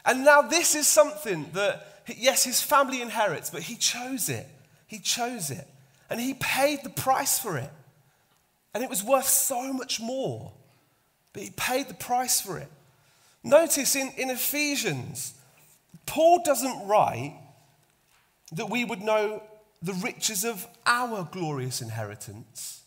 And 0.05 0.25
now 0.25 0.43
this 0.43 0.75
is 0.75 0.87
something 0.87 1.51
that, 1.53 2.03
yes, 2.17 2.45
his 2.45 2.61
family 2.61 3.03
inherits, 3.03 3.51
but 3.51 3.63
he 3.63 3.77
chose 3.77 4.29
it. 4.29 4.47
He 4.87 4.99
chose 4.99 5.51
it. 5.51 5.67
And 6.11 6.21
he 6.21 6.35
paid 6.35 6.81
the 6.83 6.91
price 6.91 7.39
for 7.39 7.57
it. 7.57 7.71
And 8.75 8.83
it 8.83 8.91
was 8.91 9.03
worth 9.03 9.29
so 9.29 9.73
much 9.73 10.01
more. 10.01 10.53
But 11.33 11.43
he 11.43 11.51
paid 11.51 11.89
the 11.89 11.95
price 11.95 12.41
for 12.41 12.59
it. 12.59 12.69
Notice 13.45 13.97
in, 13.97 14.11
in 14.17 14.31
Ephesians, 14.31 15.35
Paul 16.07 16.43
doesn't 16.45 16.87
write 16.87 17.37
that 18.53 18.71
we 18.71 18.85
would 18.85 19.01
know 19.01 19.43
the 19.81 19.95
riches 19.95 20.45
of 20.45 20.67
our 20.87 21.29
glorious 21.33 21.81
inheritance. 21.81 22.83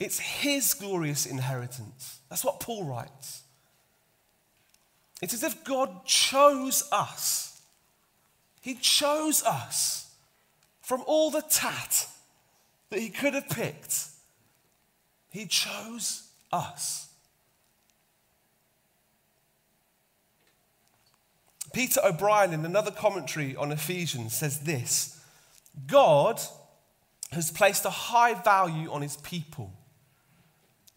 It's 0.00 0.18
his 0.18 0.74
glorious 0.74 1.26
inheritance. 1.26 2.20
That's 2.28 2.44
what 2.44 2.60
Paul 2.60 2.84
writes. 2.84 3.42
It's 5.20 5.34
as 5.34 5.42
if 5.42 5.64
God 5.64 6.04
chose 6.04 6.88
us. 6.92 7.60
He 8.60 8.74
chose 8.74 9.42
us 9.42 10.14
from 10.80 11.02
all 11.06 11.30
the 11.30 11.42
tat 11.42 12.06
that 12.90 13.00
he 13.00 13.08
could 13.08 13.34
have 13.34 13.48
picked. 13.48 14.06
He 15.30 15.46
chose 15.46 16.28
us. 16.52 17.08
Peter 21.72 22.00
O'Brien, 22.04 22.52
in 22.52 22.64
another 22.64 22.90
commentary 22.90 23.54
on 23.54 23.72
Ephesians, 23.72 24.34
says 24.34 24.60
this 24.60 25.20
God 25.86 26.40
has 27.32 27.50
placed 27.50 27.84
a 27.84 27.90
high 27.90 28.34
value 28.34 28.90
on 28.90 29.02
his 29.02 29.16
people. 29.18 29.77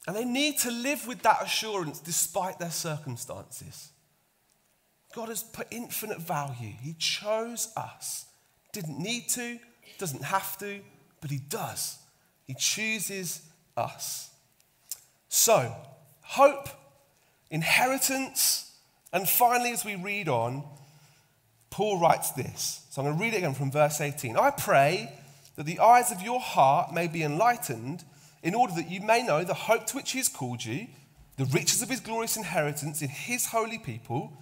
And 0.08 0.16
they 0.16 0.26
need 0.26 0.58
to 0.60 0.72
live 0.72 1.08
with 1.08 1.22
that 1.22 1.44
assurance 1.44 2.00
despite 2.00 2.60
their 2.60 2.72
circumstances. 2.72 3.90
God 5.14 5.30
has 5.30 5.44
put 5.44 5.68
infinite 5.72 6.20
value. 6.20 6.74
He 6.82 6.94
chose 6.94 7.72
us. 7.76 8.26
Didn't 8.74 8.98
need 8.98 9.28
to, 9.30 9.60
doesn't 9.98 10.24
have 10.24 10.58
to, 10.60 10.80
but 11.20 11.30
He 11.30 11.38
does. 11.38 11.98
He 12.48 12.56
chooses 12.56 13.42
us. 13.78 14.32
So, 15.30 15.76
hope, 16.22 16.70
inheritance, 17.50 18.72
and 19.14 19.28
finally, 19.28 19.72
as 19.72 19.84
we 19.84 19.96
read 19.96 20.30
on, 20.30 20.64
Paul 21.70 22.00
writes 22.00 22.32
this. 22.32 22.86
So 22.90 23.02
I'm 23.02 23.08
going 23.08 23.18
to 23.18 23.24
read 23.24 23.34
it 23.34 23.38
again 23.38 23.54
from 23.54 23.72
verse 23.72 24.00
18. 24.00 24.38
I 24.38 24.52
pray 24.52 25.12
that 25.56 25.66
the 25.66 25.80
eyes 25.80 26.12
of 26.12 26.22
your 26.22 26.40
heart 26.40 26.94
may 26.94 27.08
be 27.08 27.24
enlightened, 27.24 28.04
in 28.44 28.56
order 28.56 28.74
that 28.74 28.90
you 28.90 29.02
may 29.02 29.24
know 29.24 29.44
the 29.44 29.54
hope 29.54 29.86
to 29.88 29.96
which 29.96 30.12
he 30.12 30.18
has 30.18 30.30
called 30.30 30.64
you, 30.64 30.88
the 31.38 31.46
riches 31.46 31.82
of 31.82 31.90
his 31.90 32.00
glorious 32.00 32.38
inheritance 32.38 33.02
in 33.02 33.10
his 33.10 33.48
holy 33.48 33.78
people, 33.78 34.38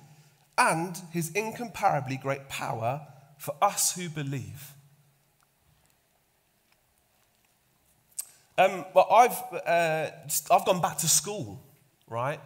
and 0.57 1.01
his 1.11 1.31
incomparably 1.31 2.17
great 2.17 2.49
power 2.49 3.07
for 3.37 3.55
us 3.61 3.95
who 3.95 4.09
believe. 4.09 4.73
Um, 8.57 8.85
well, 8.93 9.07
I've, 9.09 9.41
uh, 9.65 10.09
I've 10.51 10.65
gone 10.65 10.81
back 10.81 10.97
to 10.97 11.07
school, 11.07 11.63
right? 12.09 12.41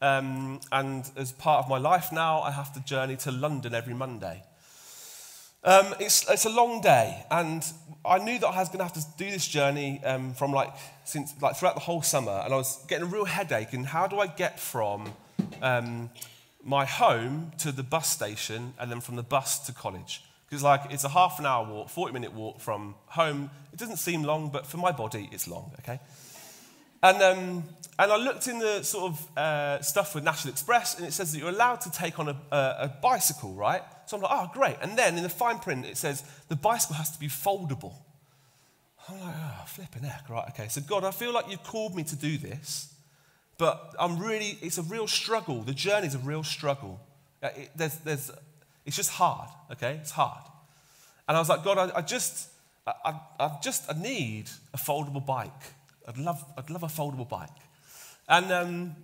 Um, 0.00 0.60
and 0.70 1.10
as 1.16 1.32
part 1.32 1.64
of 1.64 1.68
my 1.68 1.78
life 1.78 2.12
now, 2.12 2.40
I 2.40 2.52
have 2.52 2.72
to 2.74 2.80
journey 2.84 3.16
to 3.18 3.32
London 3.32 3.74
every 3.74 3.94
Monday. 3.94 4.44
Um, 5.66 5.96
it's, 5.98 6.30
it's 6.30 6.44
a 6.44 6.50
long 6.50 6.80
day, 6.80 7.26
and 7.28 7.60
I 8.04 8.18
knew 8.18 8.38
that 8.38 8.46
I 8.46 8.60
was 8.60 8.68
going 8.68 8.78
to 8.78 8.84
have 8.84 8.92
to 8.92 9.04
do 9.18 9.28
this 9.28 9.48
journey 9.48 10.00
um, 10.04 10.32
from 10.32 10.52
like 10.52 10.72
since 11.02 11.34
like 11.42 11.56
throughout 11.56 11.74
the 11.74 11.80
whole 11.80 12.02
summer, 12.02 12.40
and 12.44 12.54
I 12.54 12.56
was 12.56 12.84
getting 12.86 13.08
a 13.08 13.10
real 13.10 13.24
headache. 13.24 13.72
And 13.72 13.84
how 13.84 14.06
do 14.06 14.20
I 14.20 14.28
get 14.28 14.60
from 14.60 15.12
um, 15.62 16.08
my 16.62 16.84
home 16.84 17.50
to 17.58 17.72
the 17.72 17.82
bus 17.82 18.08
station, 18.08 18.74
and 18.78 18.92
then 18.92 19.00
from 19.00 19.16
the 19.16 19.24
bus 19.24 19.66
to 19.66 19.72
college? 19.72 20.22
Because 20.48 20.62
like 20.62 20.82
it's 20.90 21.02
a 21.02 21.08
half 21.08 21.40
an 21.40 21.46
hour 21.46 21.66
walk, 21.66 21.88
forty 21.88 22.12
minute 22.12 22.32
walk 22.32 22.60
from 22.60 22.94
home. 23.06 23.50
It 23.72 23.80
doesn't 23.80 23.96
seem 23.96 24.22
long, 24.22 24.50
but 24.50 24.68
for 24.68 24.76
my 24.76 24.92
body, 24.92 25.28
it's 25.32 25.48
long. 25.48 25.72
Okay, 25.80 25.98
and 27.06 27.22
um, 27.22 27.64
and 27.98 28.12
I 28.12 28.16
looked 28.16 28.46
in 28.46 28.58
the 28.58 28.82
sort 28.82 29.12
of 29.12 29.38
uh, 29.38 29.80
stuff 29.80 30.14
with 30.14 30.24
National 30.24 30.52
Express, 30.52 30.98
and 30.98 31.06
it 31.06 31.12
says 31.12 31.32
that 31.32 31.38
you're 31.38 31.48
allowed 31.48 31.80
to 31.82 31.90
take 31.90 32.18
on 32.18 32.28
a, 32.28 32.36
a, 32.50 32.56
a, 32.56 32.88
bicycle, 33.00 33.54
right? 33.54 33.82
So 34.06 34.16
I'm 34.16 34.22
like, 34.22 34.32
oh, 34.34 34.50
great. 34.52 34.76
And 34.82 34.98
then 34.98 35.16
in 35.16 35.22
the 35.22 35.30
fine 35.30 35.58
print, 35.58 35.86
it 35.86 35.96
says 35.96 36.22
the 36.48 36.56
bicycle 36.56 36.96
has 36.96 37.10
to 37.12 37.18
be 37.18 37.28
foldable. 37.28 37.94
I'm 39.08 39.20
like, 39.20 39.34
oh, 39.34 39.64
flipping 39.66 40.02
heck, 40.02 40.28
right? 40.28 40.46
Okay, 40.50 40.68
so 40.68 40.82
God, 40.82 41.04
I 41.04 41.10
feel 41.10 41.32
like 41.32 41.48
you've 41.48 41.62
called 41.62 41.96
me 41.96 42.02
to 42.04 42.16
do 42.16 42.36
this, 42.36 42.92
but 43.56 43.94
I'm 43.98 44.18
really, 44.18 44.58
it's 44.60 44.76
a 44.76 44.82
real 44.82 45.06
struggle. 45.06 45.62
The 45.62 45.74
journey's 45.74 46.14
a 46.14 46.18
real 46.18 46.42
struggle. 46.42 47.00
Uh, 47.42 47.48
it, 47.56 47.70
there's, 47.76 47.96
there's, 47.98 48.30
it's 48.84 48.96
just 48.96 49.10
hard, 49.10 49.48
okay? 49.72 49.98
It's 50.02 50.10
hard. 50.10 50.42
And 51.28 51.36
I 51.36 51.40
was 51.40 51.48
like, 51.48 51.64
God, 51.64 51.78
I, 51.78 51.98
I 51.98 52.02
just, 52.02 52.50
I, 52.86 52.92
I, 53.06 53.20
I 53.40 53.58
just, 53.62 53.90
I 53.90 53.98
need 53.98 54.50
a 54.74 54.76
foldable 54.76 55.24
bike. 55.24 55.50
I'd 56.06 56.18
love, 56.18 56.44
I'd 56.56 56.70
love 56.70 56.82
a 56.82 56.88
foldable 56.88 57.28
bike. 57.28 57.48
And 58.28 58.52
um, 58.52 58.96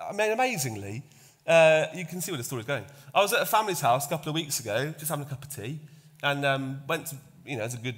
I 0.00 0.12
mean, 0.12 0.32
amazingly, 0.32 1.02
uh, 1.46 1.86
you 1.94 2.04
can 2.04 2.20
see 2.20 2.32
where 2.32 2.38
the 2.38 2.44
story's 2.44 2.66
going. 2.66 2.84
I 3.14 3.20
was 3.20 3.32
at 3.32 3.40
a 3.40 3.46
family's 3.46 3.80
house 3.80 4.06
a 4.06 4.08
couple 4.08 4.28
of 4.28 4.34
weeks 4.34 4.60
ago, 4.60 4.92
just 4.98 5.08
having 5.08 5.24
a 5.24 5.28
cup 5.28 5.44
of 5.44 5.54
tea, 5.54 5.80
and 6.22 6.44
um, 6.44 6.80
went 6.88 7.06
to, 7.06 7.16
you 7.44 7.56
know, 7.56 7.62
as 7.62 7.74
a 7.74 7.78
good, 7.78 7.96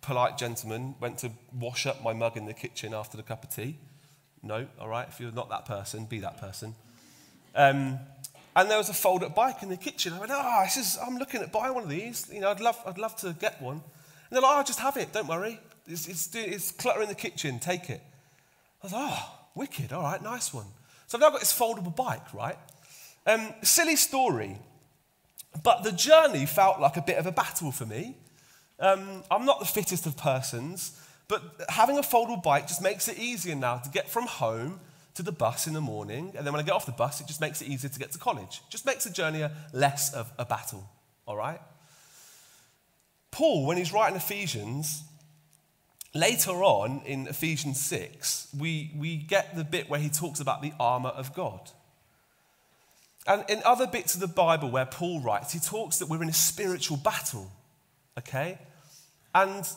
polite 0.00 0.38
gentleman, 0.38 0.94
went 1.00 1.18
to 1.18 1.30
wash 1.58 1.86
up 1.86 2.02
my 2.02 2.12
mug 2.12 2.36
in 2.36 2.46
the 2.46 2.54
kitchen 2.54 2.94
after 2.94 3.16
the 3.16 3.22
cup 3.22 3.44
of 3.44 3.50
tea. 3.50 3.76
No, 4.42 4.66
all 4.80 4.88
right, 4.88 5.06
if 5.08 5.20
you're 5.20 5.32
not 5.32 5.48
that 5.50 5.66
person, 5.66 6.06
be 6.06 6.20
that 6.20 6.40
person. 6.40 6.74
Um, 7.54 7.98
and 8.56 8.70
there 8.70 8.78
was 8.78 8.88
a 8.88 8.94
fold-up 8.94 9.34
bike 9.34 9.62
in 9.62 9.68
the 9.68 9.76
kitchen. 9.76 10.12
I 10.12 10.20
went, 10.20 10.32
oh, 10.34 10.60
this 10.64 10.76
is, 10.76 10.98
I'm 11.04 11.18
looking 11.18 11.42
at 11.42 11.52
buying 11.52 11.74
one 11.74 11.84
of 11.84 11.90
these. 11.90 12.28
You 12.32 12.40
know, 12.40 12.50
I'd 12.50 12.60
love, 12.60 12.80
I'd 12.86 12.98
love 12.98 13.16
to 13.16 13.32
get 13.34 13.60
one. 13.60 13.76
And 13.76 13.82
they're 14.30 14.40
like, 14.40 14.56
oh, 14.56 14.62
just 14.62 14.80
have 14.80 14.96
it, 14.96 15.12
don't 15.12 15.28
worry. 15.28 15.60
It's, 15.88 16.06
it's, 16.06 16.34
it's 16.34 16.70
clutter 16.70 17.02
in 17.02 17.08
the 17.08 17.14
kitchen, 17.14 17.58
take 17.58 17.90
it. 17.90 18.02
I 18.82 18.86
was 18.86 18.92
like, 18.92 19.10
oh, 19.12 19.38
Wicked. 19.54 19.92
All 19.92 20.02
right, 20.02 20.22
nice 20.22 20.54
one. 20.54 20.66
So 21.08 21.18
I've 21.18 21.20
now 21.20 21.30
got 21.30 21.40
this 21.40 21.58
foldable 21.58 21.94
bike, 21.94 22.32
right? 22.32 22.56
Um, 23.26 23.52
silly 23.62 23.96
story. 23.96 24.58
But 25.62 25.82
the 25.82 25.90
journey 25.90 26.46
felt 26.46 26.78
like 26.80 26.96
a 26.96 27.02
bit 27.02 27.16
of 27.16 27.26
a 27.26 27.32
battle 27.32 27.72
for 27.72 27.86
me. 27.86 28.16
Um, 28.78 29.24
I'm 29.30 29.44
not 29.44 29.58
the 29.58 29.66
fittest 29.66 30.06
of 30.06 30.16
persons, 30.16 31.00
but 31.26 31.42
having 31.68 31.98
a 31.98 32.02
foldable 32.02 32.42
bike 32.42 32.68
just 32.68 32.82
makes 32.82 33.08
it 33.08 33.18
easier 33.18 33.56
now 33.56 33.78
to 33.78 33.90
get 33.90 34.08
from 34.08 34.26
home 34.26 34.80
to 35.14 35.22
the 35.24 35.32
bus 35.32 35.66
in 35.66 35.72
the 35.72 35.80
morning. 35.80 36.32
And 36.36 36.46
then 36.46 36.52
when 36.52 36.62
I 36.62 36.64
get 36.64 36.74
off 36.74 36.86
the 36.86 36.92
bus, 36.92 37.20
it 37.20 37.26
just 37.26 37.40
makes 37.40 37.60
it 37.60 37.66
easier 37.68 37.90
to 37.90 37.98
get 37.98 38.12
to 38.12 38.18
college. 38.18 38.62
Just 38.70 38.86
makes 38.86 39.04
the 39.04 39.10
journey 39.10 39.44
less 39.72 40.14
of 40.14 40.30
a 40.38 40.44
battle, 40.44 40.88
all 41.26 41.36
right? 41.36 41.60
Paul, 43.32 43.66
when 43.66 43.76
he's 43.76 43.92
writing 43.92 44.16
Ephesians, 44.16 45.02
later 46.18 46.62
on 46.64 47.02
in 47.04 47.26
Ephesians 47.26 47.80
6, 47.80 48.48
we, 48.58 48.92
we 48.96 49.16
get 49.16 49.56
the 49.56 49.64
bit 49.64 49.88
where 49.88 50.00
he 50.00 50.08
talks 50.08 50.40
about 50.40 50.62
the 50.62 50.72
armor 50.78 51.10
of 51.10 51.34
God. 51.34 51.70
And 53.26 53.44
in 53.48 53.62
other 53.64 53.86
bits 53.86 54.14
of 54.14 54.20
the 54.20 54.28
Bible 54.28 54.70
where 54.70 54.86
Paul 54.86 55.20
writes, 55.20 55.52
he 55.52 55.60
talks 55.60 55.98
that 55.98 56.08
we're 56.08 56.22
in 56.22 56.28
a 56.28 56.34
spiritual 56.34 56.96
battle, 56.96 57.50
okay? 58.18 58.58
And 59.34 59.68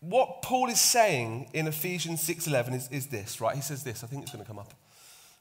what 0.00 0.42
Paul 0.42 0.68
is 0.68 0.80
saying 0.80 1.50
in 1.52 1.66
Ephesians 1.66 2.26
6.11 2.26 2.74
is, 2.74 2.88
is 2.90 3.06
this, 3.08 3.40
right? 3.40 3.56
He 3.56 3.62
says 3.62 3.82
this. 3.82 4.04
I 4.04 4.06
think 4.06 4.22
it's 4.22 4.32
going 4.32 4.44
to 4.44 4.48
come 4.48 4.58
up 4.58 4.72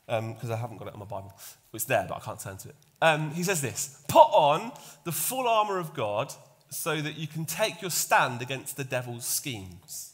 because 0.06 0.50
um, 0.50 0.52
I 0.52 0.56
haven't 0.56 0.78
got 0.78 0.88
it 0.88 0.94
on 0.94 1.00
my 1.00 1.06
Bible. 1.06 1.34
It's 1.74 1.86
there, 1.86 2.06
but 2.08 2.18
I 2.18 2.20
can't 2.20 2.40
turn 2.40 2.58
to 2.58 2.70
it. 2.70 2.76
Um, 3.02 3.32
he 3.32 3.44
says 3.44 3.62
this 3.62 4.04
Put 4.08 4.20
on 4.20 4.72
the 5.04 5.12
full 5.12 5.48
armor 5.48 5.80
of 5.80 5.94
God 5.94 6.34
so 6.74 7.02
that 7.02 7.18
you 7.18 7.28
can 7.28 7.46
take 7.46 7.82
your 7.82 7.92
stand 7.92 8.42
against 8.42 8.78
the 8.78 8.84
devil's 8.84 9.26
schemes. 9.26 10.14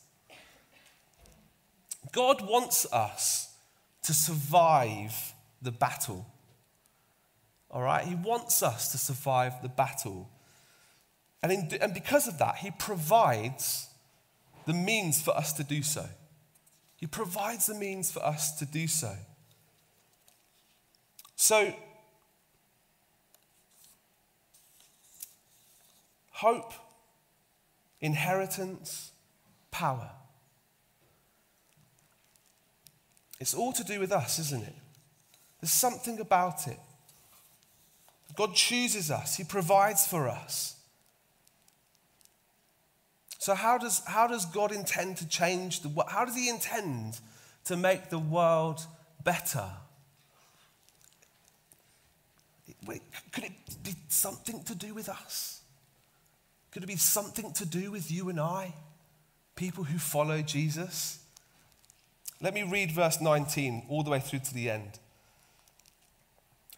God 2.11 2.47
wants 2.47 2.85
us 2.91 3.53
to 4.03 4.13
survive 4.13 5.33
the 5.61 5.71
battle. 5.71 6.25
All 7.69 7.81
right? 7.81 8.05
He 8.05 8.15
wants 8.15 8.63
us 8.63 8.91
to 8.91 8.97
survive 8.97 9.61
the 9.61 9.69
battle. 9.69 10.29
And, 11.43 11.51
in, 11.51 11.77
and 11.81 11.93
because 11.93 12.27
of 12.27 12.37
that, 12.39 12.57
He 12.57 12.71
provides 12.71 13.87
the 14.65 14.73
means 14.73 15.21
for 15.21 15.35
us 15.35 15.53
to 15.53 15.63
do 15.63 15.83
so. 15.83 16.05
He 16.97 17.07
provides 17.07 17.67
the 17.67 17.75
means 17.75 18.11
for 18.11 18.25
us 18.25 18.57
to 18.59 18.65
do 18.65 18.87
so. 18.87 19.15
So, 21.35 21.73
hope, 26.39 26.71
inheritance, 27.99 29.11
power. 29.71 30.09
It's 33.41 33.53
all 33.53 33.73
to 33.73 33.83
do 33.83 33.99
with 33.99 34.13
us, 34.13 34.39
isn't 34.39 34.63
it? 34.63 34.75
There's 35.59 35.71
something 35.71 36.19
about 36.21 36.65
it. 36.67 36.79
God 38.37 38.55
chooses 38.55 39.11
us, 39.11 39.35
He 39.35 39.43
provides 39.43 40.07
for 40.07 40.29
us. 40.29 40.77
So, 43.37 43.53
how 43.53 43.77
does, 43.77 44.01
how 44.05 44.27
does 44.27 44.45
God 44.45 44.71
intend 44.71 45.17
to 45.17 45.27
change 45.27 45.81
the 45.81 45.89
world? 45.89 46.09
How 46.09 46.23
does 46.23 46.35
He 46.35 46.47
intend 46.47 47.19
to 47.65 47.75
make 47.75 48.09
the 48.09 48.19
world 48.19 48.85
better? 49.25 49.69
Wait, 52.85 53.01
could 53.33 53.43
it 53.43 53.51
be 53.83 53.93
something 54.07 54.63
to 54.63 54.75
do 54.75 54.93
with 54.93 55.09
us? 55.09 55.58
Could 56.71 56.83
it 56.83 56.87
be 56.87 56.97
something 56.97 57.51
to 57.53 57.65
do 57.65 57.91
with 57.91 58.11
you 58.11 58.29
and 58.29 58.39
I, 58.39 58.73
people 59.55 59.83
who 59.83 59.97
follow 59.97 60.41
Jesus? 60.41 61.19
Let 62.41 62.53
me 62.53 62.63
read 62.63 62.91
verse 62.91 63.19
19 63.19 63.83
all 63.89 64.03
the 64.03 64.11
way 64.11 64.19
through 64.19 64.39
to 64.39 64.53
the 64.53 64.69
end. 64.69 64.99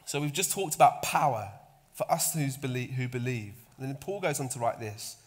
So 0.05 0.19
we've 0.19 0.33
just 0.33 0.51
talked 0.51 0.75
about 0.75 1.03
power 1.03 1.51
for 1.93 2.11
us 2.11 2.33
who 2.33 3.07
believe. 3.07 3.53
And 3.77 3.89
then 3.89 3.95
Paul 3.95 4.19
goes 4.19 4.39
on 4.39 4.49
to 4.49 4.59
write 4.59 4.79
this 4.79 5.17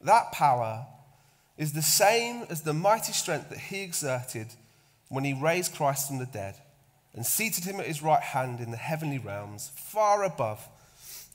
That 0.00 0.32
power 0.32 0.86
is 1.56 1.72
the 1.72 1.82
same 1.82 2.44
as 2.48 2.62
the 2.62 2.72
mighty 2.72 3.12
strength 3.12 3.50
that 3.50 3.58
he 3.58 3.82
exerted 3.82 4.48
when 5.08 5.24
he 5.24 5.32
raised 5.32 5.74
Christ 5.74 6.08
from 6.08 6.18
the 6.18 6.26
dead 6.26 6.54
and 7.14 7.26
seated 7.26 7.64
him 7.64 7.80
at 7.80 7.86
his 7.86 8.02
right 8.02 8.22
hand 8.22 8.60
in 8.60 8.70
the 8.70 8.76
heavenly 8.76 9.18
realms, 9.18 9.70
far 9.74 10.22
above 10.24 10.66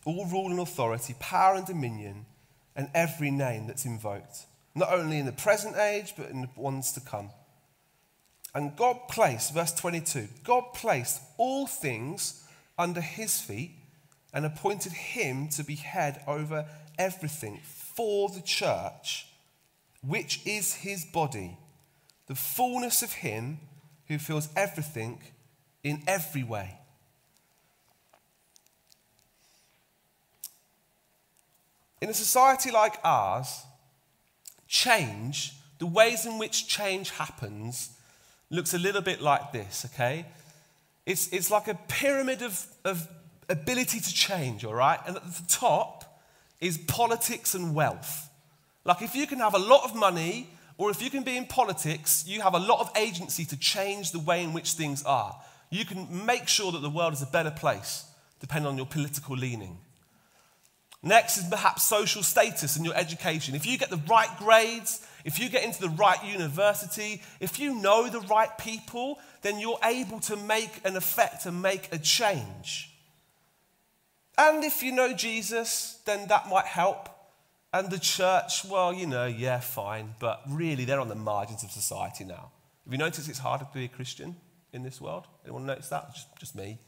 all 0.05 0.25
rule 0.27 0.51
and 0.51 0.59
authority, 0.59 1.15
power 1.19 1.55
and 1.55 1.65
dominion 1.65 2.25
and 2.75 2.89
every 2.93 3.31
name 3.31 3.67
that's 3.67 3.85
invoked, 3.85 4.45
not 4.73 4.91
only 4.91 5.19
in 5.19 5.25
the 5.25 5.31
present 5.31 5.77
age, 5.77 6.13
but 6.17 6.29
in 6.29 6.41
the 6.41 6.49
ones 6.55 6.91
to 6.93 6.99
come. 6.99 7.29
And 8.53 8.75
God 8.75 9.07
placed, 9.09 9.53
verse 9.53 9.73
22, 9.73 10.27
God 10.43 10.73
placed 10.73 11.21
all 11.37 11.67
things 11.67 12.43
under 12.77 13.01
his 13.01 13.41
feet 13.41 13.71
and 14.33 14.45
appointed 14.45 14.93
him 14.93 15.49
to 15.49 15.63
be 15.63 15.75
head 15.75 16.21
over 16.27 16.65
everything 16.97 17.59
for 17.63 18.29
the 18.29 18.41
church, 18.41 19.27
which 20.01 20.41
is 20.45 20.75
his 20.75 21.05
body, 21.05 21.57
the 22.27 22.35
fullness 22.35 23.01
of 23.01 23.13
him 23.13 23.59
who 24.07 24.17
fills 24.17 24.49
everything 24.55 25.21
in 25.83 26.03
every 26.07 26.43
way. 26.43 26.77
In 32.05 32.11
a 32.11 32.13
society 32.13 32.69
like 32.69 32.99
ours, 33.03 33.63
change, 34.67 35.53
the 35.79 35.87
ways 35.87 36.27
in 36.27 36.37
which 36.37 36.67
change 36.67 37.09
happens, 37.09 37.89
looks 38.51 38.75
a 38.75 38.77
little 38.77 39.01
bit 39.01 39.23
like 39.23 39.51
this, 39.51 39.87
okay? 39.91 40.27
It's, 41.07 41.27
it's 41.29 41.49
like 41.49 41.67
a 41.67 41.73
pyramid 41.87 42.43
of, 42.43 42.63
of 42.83 43.07
ability 43.49 44.01
to 44.01 44.13
change, 44.13 44.63
all 44.63 44.75
right? 44.75 44.99
And 45.07 45.15
at 45.15 45.23
the 45.23 45.47
top 45.47 46.21
is 46.61 46.77
politics 46.77 47.55
and 47.55 47.73
wealth. 47.73 48.29
Like 48.83 49.01
if 49.01 49.15
you 49.15 49.25
can 49.25 49.39
have 49.39 49.55
a 49.55 49.65
lot 49.73 49.83
of 49.83 49.95
money, 49.95 50.51
or 50.77 50.91
if 50.91 51.01
you 51.01 51.09
can 51.09 51.23
be 51.23 51.35
in 51.35 51.47
politics, 51.47 52.23
you 52.27 52.39
have 52.41 52.53
a 52.53 52.59
lot 52.59 52.81
of 52.81 52.91
agency 52.95 53.45
to 53.45 53.57
change 53.57 54.11
the 54.11 54.19
way 54.19 54.43
in 54.43 54.53
which 54.53 54.73
things 54.73 55.01
are. 55.01 55.35
You 55.71 55.85
can 55.85 56.23
make 56.23 56.47
sure 56.47 56.71
that 56.71 56.83
the 56.83 56.89
world 56.91 57.13
is 57.13 57.23
a 57.23 57.31
better 57.31 57.49
place, 57.49 58.05
depending 58.39 58.69
on 58.69 58.77
your 58.77 58.85
political 58.85 59.35
leaning. 59.35 59.79
Next 61.05 61.37
is 61.37 61.43
perhaps 61.43 61.83
social 61.83 62.23
status 62.23 62.75
and 62.75 62.83
your 62.83 62.95
education. 62.95 63.53
If 63.53 63.67
you 63.67 63.77
get 63.77 63.91
the 63.91 64.01
right 64.09 64.29
grades, 64.39 65.05
if 65.23 65.39
you 65.39 65.49
get 65.49 65.63
into 65.63 65.79
the 65.79 65.89
right 65.89 66.21
university, 66.25 67.21
if 67.39 67.59
you 67.59 67.75
know 67.75 68.09
the 68.09 68.21
right 68.21 68.49
people, 68.57 69.19
then 69.43 69.59
you're 69.59 69.77
able 69.83 70.19
to 70.21 70.35
make 70.35 70.81
an 70.83 70.97
effect 70.97 71.45
and 71.45 71.61
make 71.61 71.93
a 71.93 71.99
change. 71.99 72.91
And 74.35 74.63
if 74.63 74.81
you 74.81 74.91
know 74.91 75.13
Jesus, 75.13 75.99
then 76.05 76.27
that 76.29 76.49
might 76.49 76.65
help. 76.65 77.09
And 77.71 77.91
the 77.91 77.99
church, 77.99 78.65
well, 78.65 78.91
you 78.91 79.05
know, 79.05 79.27
yeah, 79.27 79.59
fine, 79.59 80.15
but 80.19 80.41
really 80.49 80.85
they're 80.85 80.99
on 80.99 81.09
the 81.09 81.13
margins 81.13 81.63
of 81.63 81.69
society 81.69 82.23
now. 82.23 82.51
Have 82.83 82.93
you 82.93 82.97
noticed 82.97 83.29
it's 83.29 83.37
harder 83.37 83.65
to 83.65 83.77
be 83.77 83.85
a 83.85 83.89
Christian 83.89 84.35
in 84.73 84.81
this 84.81 84.99
world? 84.99 85.25
Anyone 85.43 85.67
notice 85.67 85.89
that? 85.89 86.15
Just, 86.15 86.35
just 86.39 86.55
me. 86.55 86.79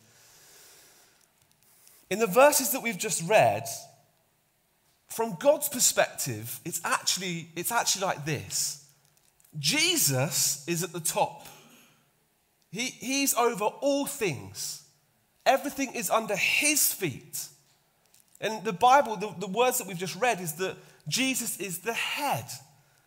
In 2.09 2.17
the 2.17 2.27
verses 2.27 2.71
that 2.71 2.81
we've 2.81 2.97
just 2.97 3.27
read, 3.29 3.67
from 5.07 5.37
God's 5.39 5.69
perspective, 5.69 6.59
it's 6.65 6.81
actually, 6.83 7.49
it's 7.55 7.71
actually 7.71 8.05
like 8.05 8.25
this 8.25 8.85
Jesus 9.57 10.63
is 10.67 10.83
at 10.83 10.93
the 10.93 10.99
top, 10.99 11.47
he, 12.71 12.85
He's 12.85 13.33
over 13.33 13.65
all 13.65 14.05
things. 14.05 14.83
Everything 15.45 15.93
is 15.93 16.09
under 16.09 16.35
His 16.35 16.93
feet. 16.93 17.47
And 18.39 18.63
the 18.63 18.73
Bible, 18.73 19.15
the, 19.15 19.33
the 19.39 19.47
words 19.47 19.79
that 19.79 19.87
we've 19.87 19.97
just 19.97 20.15
read, 20.15 20.41
is 20.41 20.53
that 20.53 20.75
Jesus 21.07 21.57
is 21.57 21.79
the 21.79 21.93
head. 21.93 22.45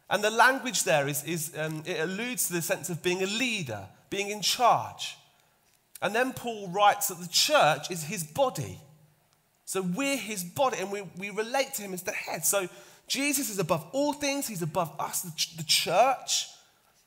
And 0.09 0.25
the 0.25 0.31
language 0.31 0.83
there 0.83 1.07
is, 1.07 1.23
is 1.23 1.53
um, 1.57 1.85
it 1.87 2.01
alludes 2.01 2.49
to 2.49 2.55
the 2.55 2.63
sense 2.63 2.91
of 2.91 3.03
being 3.03 3.23
a 3.23 3.27
leader, 3.27 3.87
being 4.09 4.31
in 4.31 4.43
charge. 4.43 5.17
And 6.03 6.15
then 6.15 6.33
Paul 6.33 6.69
writes 6.69 7.09
that 7.09 7.21
the 7.21 7.29
church 7.29 7.91
is 7.91 8.05
his 8.05 8.25
body. 8.25 8.81
So 9.71 9.83
we're 9.83 10.17
his 10.17 10.43
body 10.43 10.79
and 10.81 10.91
we, 10.91 11.03
we 11.17 11.31
relate 11.31 11.75
to 11.75 11.83
him 11.83 11.95
as 11.95 12.03
the 12.03 12.11
head. 12.11 12.45
So 12.45 12.69
Jesus 13.07 13.51
is 13.51 13.61
above 13.61 13.87
all 13.93 14.13
things, 14.13 14.49
he's 14.49 14.63
above 14.63 14.93
us, 14.99 15.23
the, 15.23 15.31
ch- 15.31 15.57
the 15.57 15.63
church. 15.63 16.49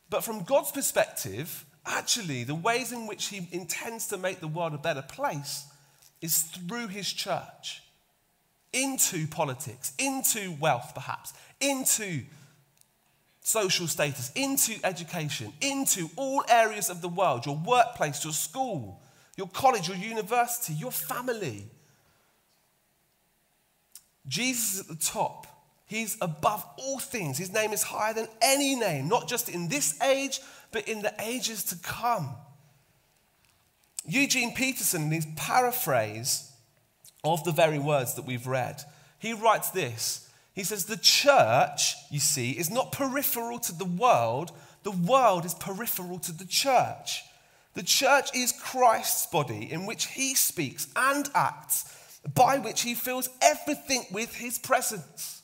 But 0.09 0.23
from 0.23 0.43
God's 0.45 0.71
perspective, 0.71 1.65
actually, 1.85 2.45
the 2.45 2.55
ways 2.55 2.93
in 2.93 3.05
which 3.05 3.25
he 3.25 3.49
intends 3.51 4.07
to 4.07 4.17
make 4.17 4.39
the 4.39 4.47
world 4.47 4.73
a 4.73 4.77
better 4.77 5.01
place 5.01 5.65
is 6.21 6.43
through 6.43 6.87
his 6.87 7.11
church 7.11 7.83
into 8.71 9.27
politics, 9.27 9.91
into 9.99 10.55
wealth, 10.61 10.93
perhaps, 10.95 11.33
into 11.59 12.21
social 13.41 13.89
status, 13.89 14.31
into 14.35 14.75
education, 14.85 15.51
into 15.59 16.09
all 16.15 16.45
areas 16.47 16.89
of 16.89 17.01
the 17.01 17.09
world 17.09 17.45
your 17.45 17.57
workplace, 17.57 18.23
your 18.23 18.31
school, 18.31 19.01
your 19.35 19.49
college, 19.49 19.89
your 19.89 19.97
university, 19.97 20.71
your 20.71 20.93
family. 20.93 21.65
Jesus 24.27 24.75
is 24.75 24.79
at 24.81 24.87
the 24.87 25.03
top. 25.03 25.47
He's 25.85 26.17
above 26.21 26.65
all 26.77 26.99
things. 26.99 27.37
His 27.37 27.53
name 27.53 27.71
is 27.71 27.83
higher 27.83 28.13
than 28.13 28.27
any 28.41 28.75
name, 28.75 29.07
not 29.07 29.27
just 29.27 29.49
in 29.49 29.67
this 29.67 30.01
age, 30.01 30.39
but 30.71 30.87
in 30.87 31.01
the 31.01 31.13
ages 31.21 31.63
to 31.65 31.75
come. 31.77 32.29
Eugene 34.05 34.53
Peterson, 34.53 35.03
in 35.03 35.11
his 35.11 35.27
paraphrase 35.35 36.51
of 37.23 37.43
the 37.43 37.51
very 37.51 37.79
words 37.79 38.15
that 38.15 38.25
we've 38.25 38.47
read. 38.47 38.81
He 39.19 39.33
writes 39.33 39.69
this 39.69 40.29
He 40.53 40.63
says, 40.63 40.85
The 40.85 40.97
church, 40.97 41.95
you 42.09 42.19
see, 42.19 42.51
is 42.51 42.69
not 42.69 42.91
peripheral 42.91 43.59
to 43.59 43.73
the 43.73 43.85
world, 43.85 44.51
the 44.83 44.91
world 44.91 45.45
is 45.45 45.53
peripheral 45.53 46.19
to 46.19 46.31
the 46.31 46.45
church. 46.45 47.23
The 47.75 47.83
church 47.83 48.29
is 48.35 48.51
Christ's 48.51 49.25
body 49.25 49.71
in 49.71 49.85
which 49.85 50.07
he 50.07 50.35
speaks 50.35 50.87
and 50.95 51.27
acts, 51.33 51.85
by 52.33 52.57
which 52.57 52.81
he 52.81 52.95
fills 52.95 53.29
everything 53.41 54.05
with 54.11 54.35
his 54.35 54.57
presence. 54.57 55.41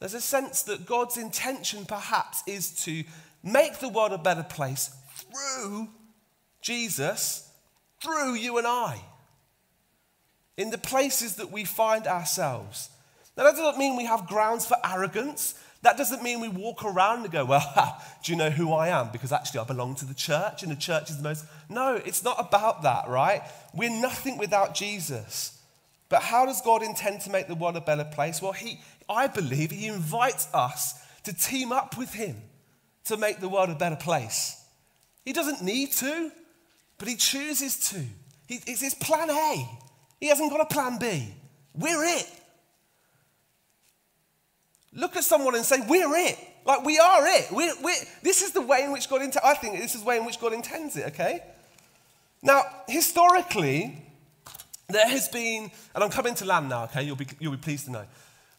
There's 0.00 0.14
a 0.14 0.20
sense 0.20 0.62
that 0.64 0.84
God's 0.84 1.16
intention, 1.16 1.84
perhaps, 1.84 2.42
is 2.46 2.72
to 2.84 3.04
make 3.42 3.78
the 3.78 3.88
world 3.88 4.12
a 4.12 4.18
better 4.18 4.42
place 4.42 4.90
through 5.14 5.88
Jesus, 6.60 7.48
through 8.02 8.34
you 8.34 8.58
and 8.58 8.66
I, 8.66 9.00
in 10.56 10.70
the 10.70 10.78
places 10.78 11.36
that 11.36 11.52
we 11.52 11.64
find 11.64 12.06
ourselves. 12.06 12.90
Now, 13.36 13.44
that 13.44 13.56
doesn't 13.56 13.78
mean 13.78 13.96
we 13.96 14.04
have 14.04 14.26
grounds 14.26 14.66
for 14.66 14.76
arrogance. 14.84 15.54
That 15.82 15.96
doesn't 15.96 16.22
mean 16.22 16.40
we 16.40 16.48
walk 16.48 16.84
around 16.84 17.22
and 17.22 17.32
go, 17.32 17.44
well, 17.44 18.02
do 18.24 18.32
you 18.32 18.38
know 18.38 18.50
who 18.50 18.72
I 18.72 18.88
am? 18.88 19.10
Because 19.10 19.32
actually 19.32 19.60
I 19.60 19.64
belong 19.64 19.94
to 19.96 20.04
the 20.04 20.14
church 20.14 20.62
and 20.62 20.70
the 20.70 20.76
church 20.76 21.10
is 21.10 21.16
the 21.16 21.22
most. 21.22 21.44
No, 21.68 21.94
it's 21.94 22.22
not 22.22 22.36
about 22.38 22.82
that, 22.82 23.08
right? 23.08 23.42
We're 23.74 23.90
nothing 23.90 24.36
without 24.36 24.74
Jesus. 24.74 25.51
But 26.12 26.20
how 26.20 26.44
does 26.44 26.60
God 26.60 26.82
intend 26.82 27.22
to 27.22 27.30
make 27.30 27.48
the 27.48 27.54
world 27.54 27.74
a 27.74 27.80
better 27.80 28.04
place? 28.04 28.42
Well, 28.42 28.52
he, 28.52 28.78
I 29.08 29.28
believe 29.28 29.70
He 29.70 29.86
invites 29.86 30.46
us 30.52 31.02
to 31.24 31.32
team 31.32 31.72
up 31.72 31.96
with 31.96 32.12
Him 32.12 32.36
to 33.06 33.16
make 33.16 33.40
the 33.40 33.48
world 33.48 33.70
a 33.70 33.74
better 33.74 33.96
place. 33.96 34.62
He 35.24 35.32
doesn't 35.32 35.62
need 35.62 35.92
to, 35.92 36.30
but 36.98 37.08
He 37.08 37.16
chooses 37.16 37.88
to. 37.88 38.00
He, 38.46 38.60
it's 38.66 38.82
His 38.82 38.92
plan 38.92 39.30
A. 39.30 39.66
He 40.20 40.26
hasn't 40.26 40.50
got 40.50 40.60
a 40.60 40.66
plan 40.66 40.98
B. 40.98 41.32
We're 41.74 42.04
it. 42.04 42.30
Look 44.92 45.16
at 45.16 45.24
someone 45.24 45.54
and 45.54 45.64
say, 45.64 45.78
We're 45.88 46.14
it. 46.14 46.36
Like, 46.66 46.84
we 46.84 46.98
are 46.98 47.26
it. 47.26 47.50
We're, 47.50 47.72
we're, 47.82 47.94
this 48.22 48.42
is 48.42 48.52
the 48.52 48.60
way 48.60 48.84
in 48.84 48.92
which 48.92 49.08
God 49.08 49.22
intends 49.22 49.40
I 49.42 49.54
think 49.54 49.78
this 49.78 49.94
is 49.94 50.02
the 50.02 50.06
way 50.06 50.18
in 50.18 50.26
which 50.26 50.38
God 50.38 50.52
intends 50.52 50.94
it, 50.94 51.06
okay? 51.06 51.42
Now, 52.42 52.64
historically, 52.86 54.11
there 54.92 55.08
has 55.08 55.28
been, 55.28 55.70
and 55.94 56.04
I'm 56.04 56.10
coming 56.10 56.34
to 56.36 56.44
land 56.44 56.68
now, 56.68 56.84
okay? 56.84 57.02
You'll 57.02 57.16
be, 57.16 57.26
you'll 57.38 57.52
be 57.52 57.58
pleased 57.58 57.86
to 57.86 57.92
know. 57.92 58.04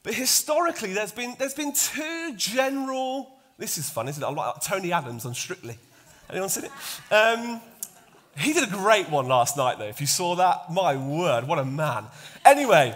But 0.03 0.13
historically, 0.13 0.93
there's 0.93 1.11
been, 1.11 1.35
there's 1.39 1.53
been 1.53 1.73
two 1.73 2.33
general, 2.35 3.31
this 3.57 3.77
is 3.77 3.89
fun, 3.89 4.09
isn't 4.09 4.21
it? 4.21 4.25
I'm 4.25 4.35
like 4.35 4.61
Tony 4.61 4.91
Adams 4.91 5.25
on 5.25 5.33
Strictly. 5.33 5.77
Anyone 6.29 6.49
seen 6.49 6.65
it? 6.65 6.71
Um, 7.13 7.61
he 8.37 8.53
did 8.53 8.63
a 8.63 8.71
great 8.71 9.09
one 9.09 9.27
last 9.27 9.55
night, 9.55 9.77
though. 9.79 9.85
If 9.87 10.01
you 10.01 10.07
saw 10.07 10.35
that, 10.35 10.71
my 10.71 10.95
word, 10.95 11.47
what 11.47 11.59
a 11.59 11.65
man. 11.65 12.05
Anyway, 12.43 12.95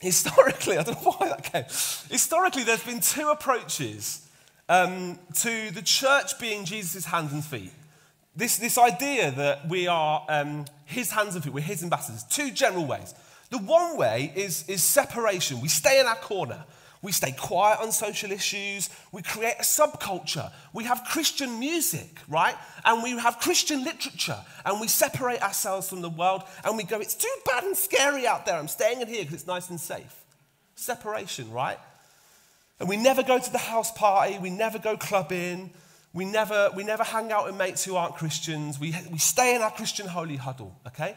historically, 0.00 0.76
I 0.78 0.82
don't 0.82 1.02
know 1.02 1.12
why 1.12 1.28
that 1.28 1.44
came. 1.44 1.64
Historically, 2.10 2.64
there's 2.64 2.84
been 2.84 3.00
two 3.00 3.28
approaches 3.28 4.28
um, 4.68 5.18
to 5.34 5.70
the 5.70 5.82
church 5.82 6.38
being 6.38 6.64
Jesus' 6.64 7.04
hands 7.06 7.32
and 7.32 7.44
feet. 7.44 7.72
This, 8.36 8.56
this 8.58 8.78
idea 8.78 9.30
that 9.32 9.68
we 9.68 9.86
are 9.86 10.24
um, 10.28 10.64
his 10.90 11.10
hands 11.10 11.34
and 11.34 11.44
feet, 11.44 11.52
we're 11.52 11.60
his 11.60 11.82
ambassadors, 11.82 12.24
two 12.24 12.50
general 12.50 12.86
ways. 12.86 13.14
The 13.50 13.58
one 13.58 13.96
way 13.96 14.32
is, 14.36 14.64
is 14.68 14.82
separation. 14.82 15.60
We 15.60 15.68
stay 15.68 16.00
in 16.00 16.06
our 16.06 16.16
corner. 16.16 16.64
We 17.02 17.12
stay 17.12 17.32
quiet 17.32 17.80
on 17.80 17.92
social 17.92 18.30
issues. 18.30 18.90
We 19.10 19.22
create 19.22 19.54
a 19.58 19.62
subculture. 19.62 20.52
We 20.74 20.84
have 20.84 21.02
Christian 21.08 21.58
music, 21.58 22.18
right? 22.28 22.54
And 22.84 23.02
we 23.02 23.10
have 23.18 23.38
Christian 23.40 23.82
literature. 23.84 24.38
And 24.66 24.80
we 24.80 24.86
separate 24.86 25.42
ourselves 25.42 25.88
from 25.88 26.02
the 26.02 26.10
world 26.10 26.42
and 26.64 26.76
we 26.76 26.84
go, 26.84 27.00
it's 27.00 27.14
too 27.14 27.34
bad 27.46 27.64
and 27.64 27.76
scary 27.76 28.26
out 28.26 28.44
there. 28.44 28.56
I'm 28.56 28.68
staying 28.68 29.00
in 29.00 29.08
here 29.08 29.22
because 29.22 29.34
it's 29.34 29.46
nice 29.46 29.70
and 29.70 29.80
safe. 29.80 30.24
Separation, 30.74 31.50
right? 31.50 31.78
And 32.78 32.88
we 32.88 32.96
never 32.96 33.22
go 33.22 33.38
to 33.38 33.52
the 33.52 33.58
house 33.58 33.92
party. 33.92 34.38
We 34.38 34.50
never 34.50 34.78
go 34.78 34.96
clubbing. 34.96 35.70
We 36.12 36.24
never, 36.24 36.70
we 36.74 36.82
never 36.82 37.04
hang 37.04 37.30
out 37.30 37.46
with 37.46 37.56
mates 37.56 37.84
who 37.84 37.96
aren't 37.96 38.16
Christians. 38.16 38.80
We, 38.80 38.94
we 39.12 39.18
stay 39.18 39.54
in 39.54 39.62
our 39.62 39.70
Christian 39.70 40.08
holy 40.08 40.36
huddle, 40.36 40.76
okay? 40.88 41.16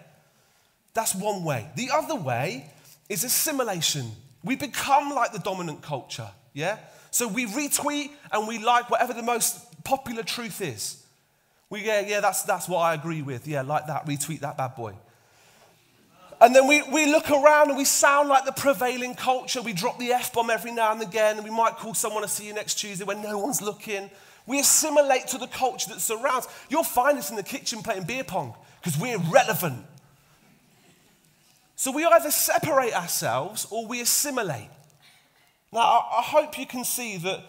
That's 0.93 1.15
one 1.15 1.43
way. 1.43 1.67
The 1.75 1.89
other 1.91 2.15
way 2.15 2.69
is 3.09 3.23
assimilation. 3.23 4.11
We 4.43 4.55
become 4.55 5.09
like 5.09 5.33
the 5.33 5.39
dominant 5.39 5.81
culture, 5.81 6.29
yeah? 6.53 6.77
So 7.09 7.27
we 7.27 7.45
retweet 7.47 8.11
and 8.31 8.47
we 8.47 8.59
like 8.59 8.89
whatever 8.89 9.13
the 9.13 9.23
most 9.23 9.83
popular 9.83 10.23
truth 10.23 10.61
is. 10.61 11.03
We, 11.69 11.85
yeah, 11.85 12.01
yeah, 12.01 12.19
that's, 12.19 12.43
that's 12.43 12.69
what 12.69 12.79
I 12.79 12.93
agree 12.93 13.23
with. 13.23 13.47
Yeah, 13.47 13.63
like 13.63 13.87
that, 13.87 14.05
retweet 14.05 14.41
that 14.41 14.57
bad 14.57 14.75
boy. 14.75 14.93
And 16.39 16.55
then 16.55 16.67
we, 16.67 16.83
we 16.83 17.05
look 17.05 17.31
around 17.31 17.69
and 17.69 17.77
we 17.77 17.85
sound 17.85 18.29
like 18.29 18.45
the 18.45 18.51
prevailing 18.51 19.15
culture. 19.15 19.61
We 19.61 19.73
drop 19.73 19.97
the 19.97 20.11
F 20.11 20.33
bomb 20.33 20.49
every 20.49 20.71
now 20.71 20.91
and 20.91 21.01
again, 21.01 21.37
and 21.37 21.43
we 21.43 21.49
might 21.49 21.77
call 21.77 21.93
someone 21.93 22.21
to 22.21 22.27
see 22.27 22.45
you 22.45 22.53
next 22.53 22.75
Tuesday 22.75 23.05
when 23.05 23.21
no 23.21 23.39
one's 23.39 23.61
looking. 23.61 24.11
We 24.45 24.59
assimilate 24.59 25.27
to 25.27 25.37
the 25.37 25.47
culture 25.47 25.89
that 25.89 26.01
surrounds. 26.01 26.47
You'll 26.69 26.83
find 26.83 27.17
us 27.17 27.29
in 27.29 27.35
the 27.35 27.43
kitchen 27.43 27.81
playing 27.81 28.03
beer 28.03 28.23
pong 28.23 28.55
because 28.81 28.99
we're 28.99 29.17
relevant. 29.17 29.85
So 31.75 31.91
we 31.91 32.05
either 32.05 32.31
separate 32.31 32.93
ourselves 32.93 33.67
or 33.69 33.87
we 33.87 34.01
assimilate. 34.01 34.69
Now, 35.71 35.79
I, 35.79 36.21
hope 36.21 36.57
you 36.59 36.67
can 36.67 36.83
see 36.83 37.17
that 37.17 37.43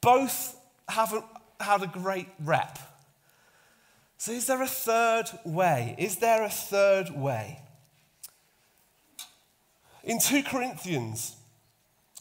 both 0.00 0.56
haven't 0.88 1.24
had 1.58 1.82
a 1.82 1.86
great 1.86 2.28
rep. 2.38 2.78
So, 4.16 4.32
is 4.32 4.46
there 4.46 4.62
a 4.62 4.66
third 4.66 5.26
way? 5.44 5.96
Is 5.98 6.18
there 6.18 6.44
a 6.44 6.48
third 6.48 7.10
way? 7.10 7.60
In 10.04 10.20
2 10.20 10.44
Corinthians 10.44 11.34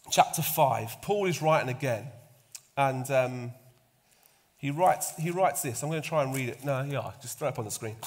chapter 0.10 0.42
5, 0.42 1.02
Paul 1.02 1.28
is 1.28 1.42
writing 1.42 1.70
again. 1.70 2.08
And 2.76 3.10
um, 3.12 3.52
he, 4.64 4.72
writes, 4.72 5.14
he 5.20 5.30
writes 5.30 5.62
this. 5.62 5.84
I'm 5.84 5.90
going 5.90 6.02
to 6.02 6.08
try 6.08 6.24
and 6.24 6.34
read 6.34 6.48
it. 6.48 6.64
No, 6.64 6.82
yeah, 6.84 7.12
just 7.22 7.38
throw 7.38 7.50
it 7.50 7.52
up 7.52 7.60
on 7.60 7.66
the 7.66 7.72
screen. 7.72 7.98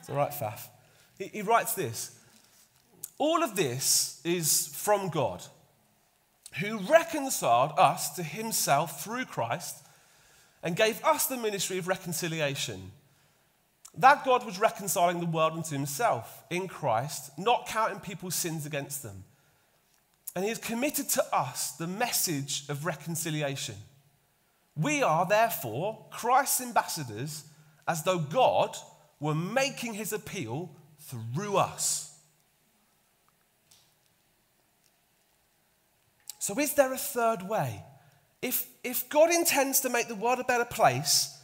It's 0.00 0.08
all 0.08 0.16
right, 0.16 0.30
Faf. 0.30 0.68
He, 1.18 1.26
he 1.26 1.42
writes 1.42 1.74
this 1.74 2.18
All 3.18 3.42
of 3.42 3.56
this 3.56 4.22
is 4.24 4.68
from 4.74 5.10
God, 5.10 5.42
who 6.60 6.78
reconciled 6.78 7.72
us 7.76 8.16
to 8.16 8.22
himself 8.22 9.04
through 9.04 9.26
Christ 9.26 9.76
and 10.62 10.76
gave 10.76 11.04
us 11.04 11.26
the 11.26 11.36
ministry 11.36 11.76
of 11.76 11.86
reconciliation. 11.86 12.92
That 13.98 14.24
God 14.24 14.46
was 14.46 14.58
reconciling 14.58 15.20
the 15.20 15.26
world 15.26 15.52
unto 15.52 15.74
himself 15.74 16.42
in 16.48 16.68
Christ, 16.68 17.38
not 17.38 17.66
counting 17.66 18.00
people's 18.00 18.34
sins 18.34 18.64
against 18.64 19.02
them. 19.02 19.24
And 20.34 20.42
he 20.42 20.48
has 20.48 20.56
committed 20.56 21.10
to 21.10 21.36
us 21.36 21.72
the 21.72 21.86
message 21.86 22.64
of 22.70 22.86
reconciliation. 22.86 23.74
We 24.76 25.02
are 25.02 25.26
therefore 25.26 26.06
Christ's 26.10 26.62
ambassadors, 26.62 27.44
as 27.86 28.02
though 28.04 28.18
God 28.18 28.76
were 29.20 29.34
making 29.34 29.94
his 29.94 30.12
appeal 30.12 30.70
through 30.98 31.56
us. 31.56 32.12
So, 36.38 36.58
is 36.58 36.74
there 36.74 36.92
a 36.92 36.98
third 36.98 37.48
way? 37.48 37.84
If, 38.40 38.66
if 38.82 39.08
God 39.08 39.32
intends 39.32 39.80
to 39.80 39.90
make 39.90 40.08
the 40.08 40.16
world 40.16 40.40
a 40.40 40.44
better 40.44 40.64
place 40.64 41.38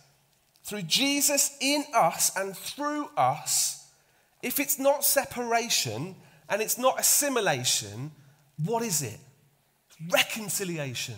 through 0.65 0.83
Jesus 0.83 1.57
in 1.61 1.85
us 1.95 2.37
and 2.37 2.57
through 2.57 3.09
us, 3.17 3.87
if 4.43 4.59
it's 4.59 4.79
not 4.79 5.05
separation 5.05 6.17
and 6.49 6.61
it's 6.61 6.79
not 6.79 6.99
assimilation, 6.99 8.11
what 8.65 8.83
is 8.83 9.03
it? 9.03 9.21
Reconciliation. 10.11 11.17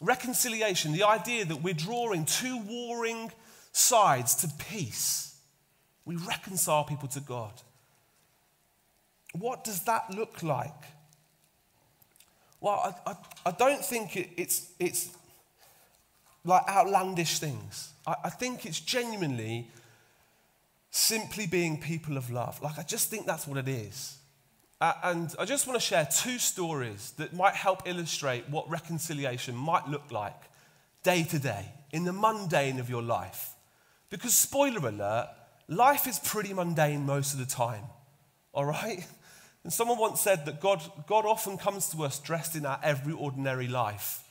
Reconciliation, 0.00 0.92
the 0.92 1.04
idea 1.04 1.44
that 1.44 1.62
we're 1.62 1.74
drawing 1.74 2.24
two 2.24 2.58
warring 2.58 3.32
sides 3.72 4.34
to 4.36 4.48
peace. 4.58 5.36
We 6.04 6.16
reconcile 6.16 6.84
people 6.84 7.08
to 7.08 7.20
God. 7.20 7.52
What 9.32 9.64
does 9.64 9.82
that 9.84 10.14
look 10.14 10.42
like? 10.42 10.70
Well, 12.60 12.94
I, 13.06 13.10
I, 13.10 13.16
I 13.46 13.50
don't 13.50 13.84
think 13.84 14.16
it, 14.16 14.30
it's, 14.36 14.72
it's 14.78 15.10
like 16.44 16.62
outlandish 16.68 17.38
things. 17.38 17.92
I, 18.06 18.16
I 18.24 18.30
think 18.30 18.64
it's 18.64 18.80
genuinely 18.80 19.70
simply 20.90 21.46
being 21.46 21.78
people 21.80 22.16
of 22.16 22.30
love. 22.30 22.62
Like, 22.62 22.78
I 22.78 22.82
just 22.82 23.10
think 23.10 23.26
that's 23.26 23.46
what 23.46 23.58
it 23.58 23.68
is. 23.68 24.16
Uh, 24.80 24.92
and 25.04 25.34
I 25.38 25.44
just 25.46 25.66
want 25.66 25.80
to 25.80 25.86
share 25.86 26.06
two 26.06 26.38
stories 26.38 27.12
that 27.16 27.32
might 27.32 27.54
help 27.54 27.88
illustrate 27.88 28.48
what 28.50 28.68
reconciliation 28.68 29.54
might 29.54 29.88
look 29.88 30.10
like 30.10 30.36
day 31.02 31.22
to 31.22 31.38
day, 31.38 31.72
in 31.92 32.04
the 32.04 32.12
mundane 32.12 32.80
of 32.80 32.90
your 32.90 33.02
life. 33.02 33.54
Because, 34.10 34.34
spoiler 34.34 34.88
alert, 34.88 35.28
life 35.68 36.06
is 36.06 36.18
pretty 36.18 36.52
mundane 36.52 37.06
most 37.06 37.32
of 37.32 37.38
the 37.38 37.46
time, 37.46 37.84
all 38.52 38.64
right? 38.64 39.06
And 39.64 39.72
someone 39.72 39.98
once 39.98 40.20
said 40.20 40.46
that 40.46 40.60
God, 40.60 40.80
God 41.08 41.26
often 41.26 41.58
comes 41.58 41.88
to 41.88 42.04
us 42.04 42.20
dressed 42.20 42.54
in 42.54 42.64
our 42.64 42.78
every 42.84 43.12
ordinary 43.12 43.66
life, 43.66 44.22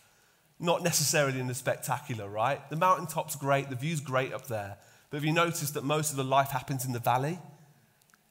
not 0.62 0.82
necessarily 0.82 1.42
in 1.42 1.48
the 1.48 1.54
spectacular, 1.54 2.30
right? 2.30 2.62
The 2.70 2.78
mountaintop's 2.78 3.36
great, 3.36 3.70
the 3.70 3.76
view's 3.76 4.00
great 4.00 4.32
up 4.32 4.48
there, 4.48 4.78
But 5.10 5.18
have 5.18 5.26
you 5.26 5.34
noticed 5.34 5.74
that 5.74 5.84
most 5.84 6.12
of 6.12 6.16
the 6.16 6.24
life 6.24 6.52
happens 6.52 6.86
in 6.86 6.94
the 6.94 7.00
valley? 7.00 7.38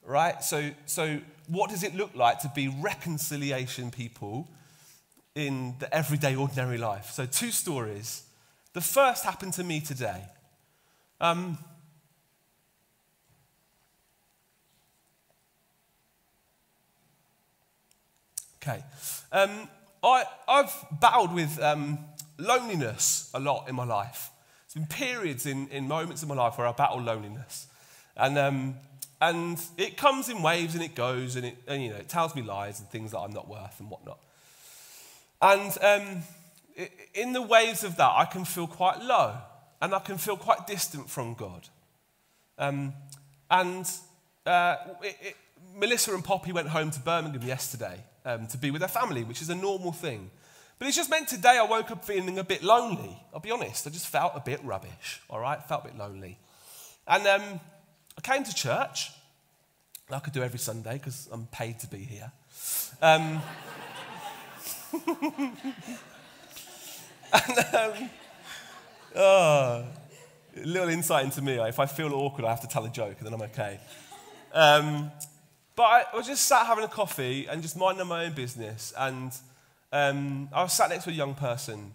Right? 0.03 0.43
So, 0.43 0.71
so 0.87 1.19
what 1.47 1.69
does 1.69 1.83
it 1.83 1.95
look 1.95 2.15
like 2.15 2.39
to 2.39 2.51
be 2.53 2.67
reconciliation 2.67 3.91
people 3.91 4.47
in 5.35 5.75
the 5.79 5.93
everyday, 5.93 6.35
ordinary 6.35 6.77
life? 6.77 7.11
So, 7.11 7.25
two 7.25 7.51
stories. 7.51 8.23
The 8.73 8.81
first 8.81 9.23
happened 9.23 9.53
to 9.53 9.63
me 9.63 9.79
today. 9.79 10.23
Um, 11.21 11.57
okay. 18.61 18.83
Um, 19.31 19.69
I, 20.03 20.23
I've 20.47 20.73
battled 20.99 21.33
with 21.33 21.59
um, 21.61 21.99
loneliness 22.37 23.29
a 23.33 23.39
lot 23.39 23.69
in 23.69 23.75
my 23.75 23.85
life. 23.85 24.29
There's 24.67 24.85
been 24.85 24.97
periods 24.97 25.45
in, 25.45 25.67
in 25.69 25.87
moments 25.87 26.21
in 26.21 26.29
my 26.29 26.35
life 26.35 26.57
where 26.57 26.67
I 26.67 26.73
battle 26.73 27.01
loneliness. 27.01 27.67
And, 28.17 28.37
um, 28.37 28.75
and 29.21 29.61
it 29.77 29.97
comes 29.97 30.29
in 30.29 30.41
waves 30.41 30.75
and 30.75 30.83
it 30.83 30.95
goes 30.95 31.35
and 31.35 31.45
it, 31.45 31.57
and, 31.67 31.83
you 31.83 31.89
know, 31.89 31.95
it 31.95 32.09
tells 32.09 32.35
me 32.35 32.41
lies 32.41 32.79
and 32.79 32.89
things 32.89 33.11
that 33.11 33.19
I'm 33.19 33.31
not 33.31 33.47
worth 33.47 33.79
and 33.79 33.89
whatnot. 33.89 34.19
And 35.41 35.77
um, 35.81 36.23
in 37.13 37.33
the 37.33 37.41
waves 37.41 37.83
of 37.83 37.95
that, 37.97 38.11
I 38.11 38.25
can 38.25 38.45
feel 38.45 38.67
quite 38.67 39.01
low 39.01 39.35
and 39.81 39.93
I 39.93 39.99
can 39.99 40.17
feel 40.17 40.37
quite 40.37 40.67
distant 40.67 41.09
from 41.09 41.33
God. 41.33 41.67
Um, 42.57 42.93
and 43.49 43.89
uh, 44.45 44.75
it, 45.01 45.17
it, 45.21 45.35
Melissa 45.75 46.13
and 46.13 46.23
Poppy 46.23 46.51
went 46.51 46.69
home 46.69 46.91
to 46.91 46.99
Birmingham 46.99 47.43
yesterday 47.43 48.03
um, 48.25 48.47
to 48.47 48.57
be 48.57 48.71
with 48.71 48.79
their 48.79 48.89
family, 48.89 49.23
which 49.23 49.41
is 49.41 49.49
a 49.49 49.55
normal 49.55 49.91
thing. 49.91 50.29
But 50.77 50.87
it's 50.87 50.97
just 50.97 51.09
meant 51.09 51.29
today 51.29 51.57
I 51.57 51.63
woke 51.63 51.91
up 51.91 52.03
feeling 52.03 52.37
a 52.37 52.43
bit 52.43 52.63
lonely. 52.63 53.17
I'll 53.33 53.39
be 53.39 53.51
honest, 53.51 53.87
I 53.87 53.91
just 53.91 54.07
felt 54.07 54.33
a 54.35 54.41
bit 54.41 54.59
rubbish, 54.63 55.21
all 55.29 55.39
right? 55.39 55.61
Felt 55.63 55.85
a 55.85 55.87
bit 55.87 55.97
lonely. 55.97 56.37
And 57.07 57.25
um, 57.27 57.59
came 58.25 58.43
to 58.43 58.53
church, 58.55 59.11
I 60.09 60.19
could 60.19 60.33
do 60.33 60.41
every 60.41 60.57
Sunday 60.57 60.93
because 60.93 61.29
I'm 61.31 61.45
paid 61.47 61.79
to 61.81 61.87
be 61.87 61.99
here. 61.99 62.31
Um, 62.99 63.41
and, 67.33 67.75
um, 67.75 68.09
oh, 69.15 69.85
a 70.57 70.65
little 70.65 70.89
insight 70.89 71.25
into 71.25 71.43
me. 71.43 71.59
If 71.59 71.79
I 71.79 71.85
feel 71.85 72.13
awkward, 72.15 72.45
I 72.45 72.49
have 72.49 72.61
to 72.61 72.67
tell 72.67 72.83
a 72.85 72.89
joke 72.89 73.17
and 73.19 73.27
then 73.27 73.33
I'm 73.33 73.43
okay. 73.43 73.79
Um, 74.53 75.11
but 75.75 75.83
I, 75.83 76.05
was 76.15 76.25
just 76.25 76.47
sat 76.47 76.65
having 76.65 76.83
a 76.83 76.87
coffee 76.87 77.45
and 77.47 77.61
just 77.61 77.77
minding 77.77 78.07
my 78.07 78.25
own 78.25 78.33
business. 78.33 78.91
And 78.97 79.31
um, 79.91 80.49
I 80.51 80.63
was 80.63 80.73
sat 80.73 80.89
next 80.89 81.03
to 81.03 81.11
a 81.11 81.13
young 81.13 81.35
person. 81.35 81.93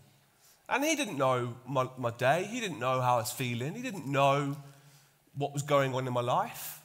And 0.69 0.85
he 0.85 0.95
didn't 0.95 1.19
know 1.19 1.57
my, 1.67 1.89
my 1.99 2.11
day. 2.11 2.47
He 2.49 2.61
didn't 2.61 2.79
know 2.79 3.01
how 3.01 3.15
I 3.15 3.19
was 3.19 3.33
feeling. 3.33 3.75
He 3.75 3.83
didn't 3.83 4.07
know 4.07 4.57
what 5.35 5.53
was 5.53 5.63
going 5.63 5.95
on 5.95 6.07
in 6.07 6.13
my 6.13 6.21
life. 6.21 6.81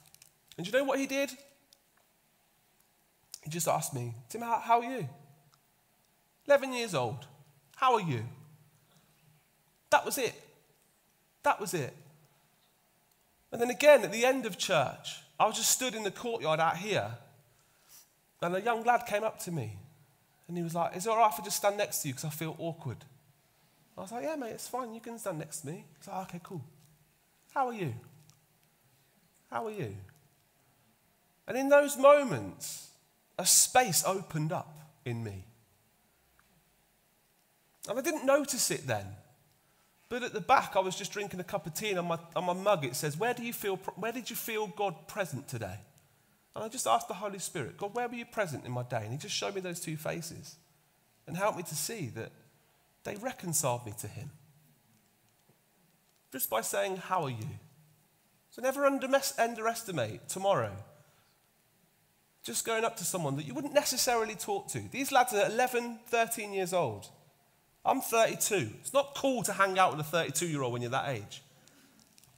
And 0.58 0.66
you 0.66 0.74
know 0.74 0.84
what 0.84 1.00
he 1.00 1.08
did? 1.08 1.32
He 3.44 3.50
just 3.50 3.68
asked 3.68 3.94
me, 3.94 4.16
Tim, 4.30 4.42
how, 4.42 4.60
how 4.60 4.82
are 4.82 4.92
you? 4.92 5.08
11 6.48 6.74
years 6.74 6.96
old. 6.96 7.26
How 7.76 7.94
are 7.96 8.02
you? 8.02 8.24
That 9.92 10.06
was 10.06 10.18
it. 10.18 10.34
That 11.44 11.60
was 11.60 11.74
it. 11.74 11.94
And 13.52 13.62
then 13.62 13.70
again, 13.70 14.04
at 14.04 14.12
the 14.12 14.26
end 14.26 14.46
of 14.46 14.58
church, 14.58 15.20
I 15.40 15.46
was 15.46 15.56
just 15.56 15.72
stood 15.72 15.96
in 15.96 16.04
the 16.04 16.12
courtyard 16.12 16.60
out 16.60 16.78
here, 16.78 17.12
and 18.42 18.56
a 18.56 18.62
young 18.62 18.84
lad 18.84 19.06
came 19.06 19.24
up 19.24 19.40
to 19.40 19.52
me, 19.52 19.78
and 20.48 20.58
he 20.58 20.64
was 20.64 20.76
like, 20.76 20.96
Is 20.96 21.06
it 21.06 21.10
all 21.10 21.18
right 21.18 21.32
if 21.32 21.40
I 21.40 21.44
just 21.44 21.58
stand 21.58 21.78
next 21.78 22.02
to 22.02 22.08
you 22.08 22.14
because 22.14 22.26
I 22.26 22.30
feel 22.30 22.56
awkward? 22.60 22.98
I 23.98 24.02
was 24.02 24.12
like, 24.12 24.24
Yeah, 24.24 24.36
mate, 24.36 24.52
it's 24.52 24.68
fine. 24.68 24.94
You 24.94 25.02
can 25.02 25.18
stand 25.20 25.40
next 25.40 25.62
to 25.62 25.68
me. 25.68 25.86
He's 25.98 26.08
like, 26.08 26.28
Okay, 26.30 26.42
cool. 26.44 26.64
How 27.54 27.68
are 27.68 27.74
you? 27.74 27.94
How 29.56 29.68
are 29.68 29.72
you? 29.72 29.96
And 31.48 31.58
in 31.58 31.70
those 31.70 31.98
moments, 31.98 32.90
a 33.40 33.46
space 33.46 34.04
opened 34.06 34.52
up 34.52 34.78
in 35.06 35.24
me. 35.24 35.46
And 37.88 37.98
I 37.98 38.02
didn't 38.02 38.26
notice 38.26 38.70
it 38.70 38.86
then. 38.86 39.06
But 40.10 40.24
at 40.24 40.34
the 40.34 40.42
back, 40.42 40.74
I 40.76 40.82
was 40.82 40.98
just 40.98 41.14
drinking 41.14 41.40
a 41.40 41.46
cup 41.46 41.66
of 41.66 41.74
tea, 41.74 41.92
and 41.92 42.00
on 42.00 42.06
my, 42.06 42.20
on 42.36 42.44
my 42.44 42.52
mug 42.52 42.84
it 42.84 42.98
says, 42.98 43.16
where, 43.16 43.34
do 43.34 43.44
you 43.44 43.54
feel, 43.54 43.78
where 43.96 44.12
did 44.12 44.30
you 44.30 44.36
feel 44.36 44.68
God 44.68 45.08
present 45.08 45.48
today? 45.48 45.80
And 46.54 46.62
I 46.62 46.68
just 46.68 46.86
asked 46.86 47.08
the 47.08 47.14
Holy 47.14 47.40
Spirit, 47.40 47.78
God, 47.78 47.96
where 47.96 48.10
were 48.10 48.16
you 48.16 48.26
present 48.26 48.66
in 48.66 48.74
my 48.74 48.84
day? 48.84 49.04
And 49.04 49.14
He 49.14 49.18
just 49.18 49.36
showed 49.36 49.56
me 49.56 49.62
those 49.62 49.80
two 49.80 49.96
faces 49.96 50.58
and 51.28 51.38
helped 51.38 51.56
me 51.56 51.64
to 51.64 51.76
see 51.76 52.08
that 52.08 52.34
they 53.06 53.16
reconciled 53.16 53.86
me 53.86 53.94
to 54.02 54.08
Him. 54.10 54.32
Just 56.34 56.50
by 56.50 56.60
saying, 56.60 56.98
How 56.98 57.24
are 57.24 57.30
you? 57.30 57.48
So 58.56 58.62
never 58.62 58.86
underestimate 58.86 60.30
tomorrow. 60.30 60.72
Just 62.42 62.66
going 62.66 62.86
up 62.86 62.96
to 62.98 63.04
someone 63.04 63.36
that 63.36 63.46
you 63.46 63.54
wouldn't 63.54 63.74
necessarily 63.74 64.34
talk 64.34 64.70
to. 64.70 64.80
These 64.92 65.12
lads 65.12 65.34
are 65.34 65.46
11, 65.48 66.00
13 66.08 66.54
years 66.54 66.72
old. 66.72 67.10
I'm 67.84 68.00
32. 68.00 68.70
It's 68.80 68.94
not 68.94 69.14
cool 69.14 69.44
to 69.44 69.52
hang 69.52 69.78
out 69.78 69.92
with 69.92 70.08
a 70.08 70.10
32 70.10 70.48
year 70.48 70.62
old 70.62 70.72
when 70.72 70.82
you're 70.82 70.92
that 70.92 71.10
age. 71.10 71.44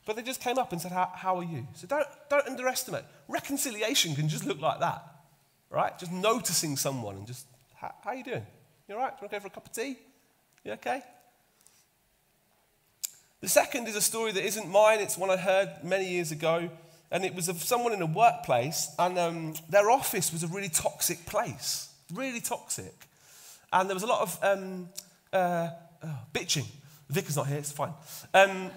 But 0.08 0.16
they 0.16 0.24
just 0.24 0.42
came 0.42 0.58
up 0.58 0.72
and 0.72 0.82
said, 0.82 0.92
How, 0.92 1.12
how 1.14 1.38
are 1.38 1.44
you? 1.44 1.68
So 1.76 1.86
don't, 1.86 2.08
don't 2.32 2.48
underestimate. 2.48 3.04
Reconciliation 3.28 4.16
can 4.16 4.28
just 4.28 4.44
look 4.44 4.60
like 4.60 4.80
that, 4.80 5.04
right? 5.70 6.00
Just 6.00 6.12
noticing 6.12 6.78
someone 6.78 7.18
and 7.18 7.28
just, 7.28 7.46
How, 7.76 7.94
are 8.06 8.16
you 8.16 8.24
doing? 8.24 8.46
You 8.88 8.96
all 8.96 9.02
right? 9.02 9.12
Do 9.12 9.18
you 9.18 9.22
want 9.22 9.32
to 9.34 9.36
go 9.36 9.40
for 9.42 9.48
a 9.48 9.52
cup 9.52 9.68
of 9.68 9.72
tea? 9.72 10.00
You 10.64 10.72
okay? 10.72 11.04
The 13.42 13.48
second 13.48 13.88
is 13.88 13.96
a 13.96 14.02
story 14.02 14.32
that 14.32 14.44
isn't 14.44 14.70
mine. 14.70 15.00
It's 15.00 15.18
one 15.18 15.30
I 15.30 15.38
heard 15.38 15.70
many 15.84 16.10
years 16.10 16.32
ago. 16.32 16.70
And 17.12 17.24
it 17.24 17.36
was 17.36 17.48
of 17.48 17.64
someone 17.64 17.94
in 17.94 18.02
a 18.02 18.06
workplace, 18.06 18.94
and 19.00 19.18
um, 19.18 19.54
their 19.70 19.90
office 19.90 20.34
was 20.34 20.44
a 20.44 20.48
really 20.48 20.68
toxic 20.68 21.26
place. 21.26 21.90
Really 22.14 22.42
toxic. 22.42 22.94
And 23.72 23.90
there 23.90 23.96
was 23.96 24.04
a 24.04 24.08
lot 24.08 24.22
of 24.22 24.40
um, 24.44 24.90
uh, 25.32 25.70
oh, 26.04 26.20
bitching. 26.34 26.66
Not 27.10 27.48
here, 27.48 27.58
it's 27.58 27.72
fine. 27.72 27.94
Um, 28.34 28.72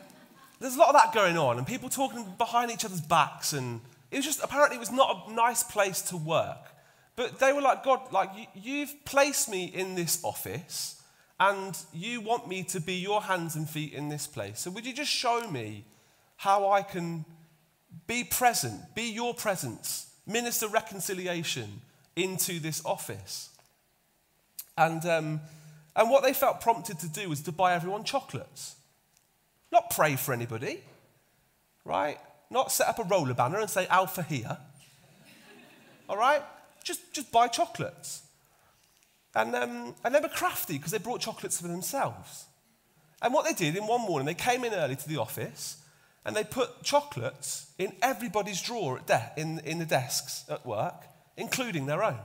there's 0.60 0.76
a 0.76 0.78
lot 0.78 0.94
of 0.94 0.94
that 0.94 1.12
going 1.12 1.36
on, 1.36 1.58
and 1.58 1.66
people 1.66 1.88
talking 1.88 2.24
behind 2.38 2.70
each 2.70 2.84
other's 2.84 3.00
backs, 3.00 3.52
and 3.52 3.80
it 4.12 4.16
was 4.16 4.24
just 4.24 4.44
apparently 4.44 4.76
it 4.76 4.80
was 4.80 4.92
not 4.92 5.26
a 5.28 5.32
nice 5.32 5.64
place 5.64 6.00
to 6.02 6.16
work. 6.16 6.72
But 7.16 7.40
they 7.40 7.52
were 7.52 7.62
like, 7.62 7.82
God, 7.82 8.12
like 8.12 8.30
you've 8.54 8.94
placed 9.04 9.48
me 9.48 9.64
in 9.64 9.96
this 9.96 10.22
office, 10.22 10.99
and 11.40 11.76
you 11.92 12.20
want 12.20 12.46
me 12.46 12.62
to 12.64 12.80
be 12.80 12.94
your 12.94 13.22
hands 13.22 13.56
and 13.56 13.68
feet 13.68 13.92
in 13.92 14.08
this 14.08 14.26
place. 14.26 14.60
So 14.60 14.70
would 14.70 14.86
you 14.86 14.92
just 14.92 15.10
show 15.10 15.50
me 15.50 15.84
how 16.36 16.70
I 16.70 16.82
can 16.82 17.24
be 18.06 18.22
present, 18.22 18.94
be 18.94 19.10
your 19.10 19.34
presence, 19.34 20.12
minister 20.26 20.68
reconciliation 20.68 21.80
into 22.14 22.60
this 22.60 22.84
office? 22.84 23.48
And 24.76 25.04
um, 25.06 25.40
and 25.96 26.08
what 26.10 26.22
they 26.22 26.32
felt 26.32 26.60
prompted 26.60 26.98
to 27.00 27.08
do 27.08 27.28
was 27.28 27.40
to 27.42 27.52
buy 27.52 27.74
everyone 27.74 28.04
chocolates. 28.04 28.76
Not 29.72 29.90
pray 29.90 30.16
for 30.16 30.32
anybody, 30.32 30.80
right? 31.84 32.18
Not 32.50 32.72
set 32.72 32.88
up 32.88 32.98
a 32.98 33.04
roller 33.04 33.34
banner 33.34 33.58
and 33.58 33.68
say 33.68 33.86
Alpha 33.88 34.22
here. 34.22 34.56
All 36.08 36.16
right? 36.16 36.42
Just, 36.82 37.12
just 37.12 37.30
buy 37.30 37.48
chocolates. 37.48 38.22
And, 39.34 39.54
um, 39.54 39.94
and 40.04 40.14
they 40.14 40.20
were 40.20 40.28
crafty 40.28 40.76
because 40.76 40.92
they 40.92 40.98
brought 40.98 41.20
chocolates 41.20 41.60
for 41.60 41.68
themselves. 41.68 42.46
And 43.22 43.32
what 43.32 43.44
they 43.44 43.52
did 43.52 43.76
in 43.76 43.86
one 43.86 44.00
morning, 44.00 44.26
they 44.26 44.34
came 44.34 44.64
in 44.64 44.72
early 44.72 44.96
to 44.96 45.08
the 45.08 45.18
office 45.18 45.76
and 46.24 46.34
they 46.34 46.44
put 46.44 46.82
chocolates 46.82 47.70
in 47.78 47.92
everybody's 48.02 48.60
drawer 48.60 49.00
de- 49.06 49.32
in, 49.36 49.60
in 49.60 49.78
the 49.78 49.86
desks 49.86 50.44
at 50.48 50.66
work, 50.66 51.04
including 51.36 51.86
their 51.86 52.02
own. 52.02 52.18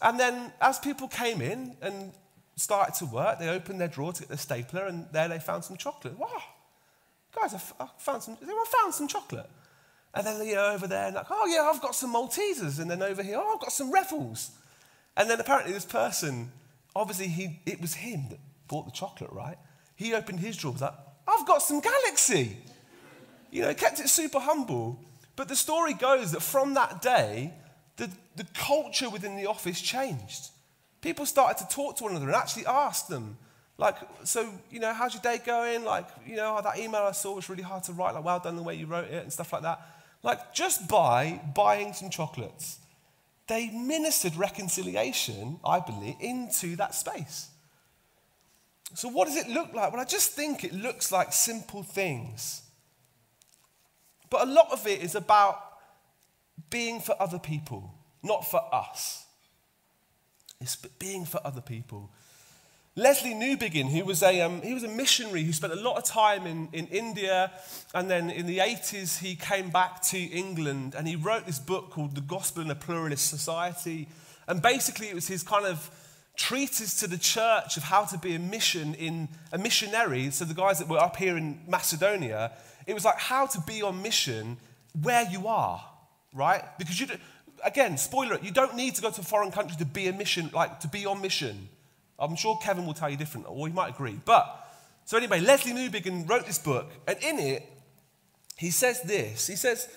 And 0.00 0.18
then 0.18 0.52
as 0.60 0.78
people 0.78 1.08
came 1.08 1.40
in 1.40 1.76
and 1.82 2.12
started 2.56 2.94
to 2.96 3.06
work, 3.06 3.38
they 3.38 3.48
opened 3.48 3.80
their 3.80 3.88
drawer 3.88 4.12
to 4.12 4.20
get 4.20 4.28
the 4.28 4.38
stapler, 4.38 4.86
and 4.86 5.06
there 5.12 5.28
they 5.28 5.38
found 5.38 5.64
some 5.64 5.76
chocolate. 5.76 6.18
Wow, 6.18 6.42
guys, 7.34 7.54
I 7.54 7.88
found 7.98 8.22
some, 8.22 8.36
anyone 8.42 8.66
found 8.66 8.94
some 8.94 9.08
chocolate? 9.08 9.48
And 10.14 10.26
then 10.26 10.38
know, 10.54 10.72
over 10.72 10.86
there, 10.86 11.10
like, 11.12 11.26
oh 11.30 11.46
yeah, 11.46 11.70
I've 11.70 11.82
got 11.82 11.94
some 11.94 12.14
Maltesers. 12.14 12.80
And 12.80 12.90
then 12.90 13.02
over 13.02 13.22
here, 13.22 13.36
oh, 13.38 13.54
I've 13.54 13.60
got 13.60 13.72
some 13.72 13.92
Revels. 13.92 14.50
And 15.18 15.28
then 15.28 15.40
apparently 15.40 15.72
this 15.72 15.84
person, 15.84 16.52
obviously 16.94 17.26
he, 17.26 17.60
it 17.66 17.80
was 17.80 17.94
him 17.94 18.26
that 18.30 18.38
bought 18.68 18.86
the 18.86 18.92
chocolate, 18.92 19.32
right? 19.32 19.58
He 19.96 20.14
opened 20.14 20.40
his 20.40 20.56
drawer, 20.56 20.72
was 20.72 20.80
like, 20.80 20.94
I've 21.26 21.46
got 21.46 21.60
some 21.60 21.80
Galaxy. 21.80 22.56
You 23.50 23.62
know, 23.62 23.74
kept 23.74 23.98
it 23.98 24.08
super 24.08 24.38
humble. 24.38 25.00
But 25.34 25.48
the 25.48 25.56
story 25.56 25.92
goes 25.92 26.32
that 26.32 26.40
from 26.40 26.74
that 26.74 27.02
day, 27.02 27.52
the, 27.96 28.08
the 28.36 28.46
culture 28.54 29.10
within 29.10 29.36
the 29.36 29.46
office 29.46 29.80
changed. 29.80 30.50
People 31.00 31.26
started 31.26 31.58
to 31.64 31.74
talk 31.74 31.96
to 31.96 32.04
one 32.04 32.12
another 32.12 32.28
and 32.28 32.36
actually 32.36 32.66
ask 32.66 33.08
them, 33.08 33.36
like, 33.76 33.96
so, 34.24 34.48
you 34.70 34.80
know, 34.80 34.92
how's 34.92 35.14
your 35.14 35.22
day 35.22 35.40
going? 35.44 35.84
Like, 35.84 36.06
you 36.26 36.36
know, 36.36 36.56
oh, 36.58 36.62
that 36.62 36.78
email 36.78 37.02
I 37.02 37.12
saw 37.12 37.34
was 37.34 37.48
really 37.48 37.62
hard 37.62 37.84
to 37.84 37.92
write, 37.92 38.14
like, 38.14 38.24
well 38.24 38.40
done 38.40 38.56
the 38.56 38.62
way 38.62 38.74
you 38.74 38.86
wrote 38.86 39.08
it 39.08 39.22
and 39.22 39.32
stuff 39.32 39.52
like 39.52 39.62
that. 39.62 39.80
Like, 40.22 40.52
just 40.52 40.88
by 40.88 41.40
buying 41.54 41.92
some 41.92 42.10
chocolates, 42.10 42.78
they 43.48 43.70
ministered 43.70 44.36
reconciliation, 44.36 45.58
I 45.64 45.80
believe, 45.80 46.16
into 46.20 46.76
that 46.76 46.94
space. 46.94 47.48
So, 48.94 49.08
what 49.08 49.26
does 49.26 49.36
it 49.36 49.48
look 49.48 49.72
like? 49.74 49.92
Well, 49.92 50.00
I 50.00 50.04
just 50.04 50.32
think 50.32 50.64
it 50.64 50.72
looks 50.72 51.12
like 51.12 51.32
simple 51.32 51.82
things 51.82 52.62
But 54.30 54.46
a 54.46 54.50
lot 54.50 54.68
of 54.72 54.86
it 54.86 55.00
is 55.02 55.14
about 55.14 55.60
being 56.70 57.00
for 57.00 57.14
other 57.20 57.38
people, 57.38 57.94
not 58.22 58.46
for 58.48 58.62
us. 58.74 59.24
It's 60.60 60.76
being 60.76 61.24
for 61.24 61.40
other 61.44 61.60
people. 61.60 62.10
Lesslie 62.98 63.32
Newbigin, 63.32 63.90
who 63.90 64.04
was 64.04 64.24
a, 64.24 64.40
um, 64.40 64.60
he 64.60 64.74
was 64.74 64.82
a 64.82 64.88
missionary 64.88 65.44
who 65.44 65.52
spent 65.52 65.72
a 65.72 65.76
lot 65.76 65.96
of 65.96 66.02
time 66.02 66.48
in, 66.48 66.68
in 66.72 66.88
India, 66.88 67.52
and 67.94 68.10
then 68.10 68.28
in 68.28 68.46
the 68.46 68.58
80s 68.58 69.20
he 69.20 69.36
came 69.36 69.70
back 69.70 70.02
to 70.02 70.18
England 70.18 70.96
and 70.98 71.06
he 71.06 71.14
wrote 71.14 71.46
this 71.46 71.60
book 71.60 71.90
called 71.90 72.16
The 72.16 72.20
Gospel 72.20 72.64
in 72.64 72.70
a 72.72 72.74
Pluralist 72.74 73.30
Society. 73.30 74.08
And 74.48 74.60
basically, 74.60 75.08
it 75.08 75.14
was 75.14 75.28
his 75.28 75.44
kind 75.44 75.64
of 75.64 75.88
treatise 76.36 76.98
to 76.98 77.06
the 77.06 77.18
church 77.18 77.76
of 77.76 77.84
how 77.84 78.04
to 78.04 78.18
be 78.18 78.34
a 78.34 78.38
mission 78.40 78.94
in 78.94 79.28
a 79.52 79.58
missionary. 79.58 80.32
So 80.32 80.44
the 80.44 80.52
guys 80.52 80.80
that 80.80 80.88
were 80.88 80.98
up 80.98 81.14
here 81.14 81.36
in 81.36 81.60
Macedonia, 81.68 82.50
it 82.84 82.94
was 82.94 83.04
like 83.04 83.18
how 83.18 83.46
to 83.46 83.60
be 83.60 83.80
on 83.80 84.02
mission 84.02 84.56
where 85.00 85.22
you 85.30 85.46
are, 85.46 85.84
right? 86.34 86.64
Because 86.80 86.98
you, 86.98 87.06
do, 87.06 87.14
again, 87.64 87.96
spoiler, 87.96 88.40
you 88.42 88.50
don't 88.50 88.74
need 88.74 88.96
to 88.96 89.02
go 89.02 89.12
to 89.12 89.20
a 89.20 89.24
foreign 89.24 89.52
country 89.52 89.76
to 89.76 89.84
be 89.84 90.08
a 90.08 90.12
mission, 90.12 90.50
like 90.52 90.80
to 90.80 90.88
be 90.88 91.06
on 91.06 91.22
mission. 91.22 91.68
I'm 92.18 92.36
sure 92.36 92.58
Kevin 92.62 92.86
will 92.86 92.94
tell 92.94 93.10
you 93.10 93.16
different, 93.16 93.46
or 93.48 93.66
he 93.66 93.72
might 93.72 93.90
agree. 93.90 94.18
But, 94.24 94.68
so 95.04 95.16
anyway, 95.16 95.40
Lesslie 95.40 95.72
Newbigin 95.72 96.28
wrote 96.28 96.46
this 96.46 96.58
book, 96.58 96.90
and 97.06 97.16
in 97.22 97.38
it, 97.38 97.64
he 98.56 98.70
says 98.70 99.02
this 99.02 99.46
He 99.46 99.56
says, 99.56 99.88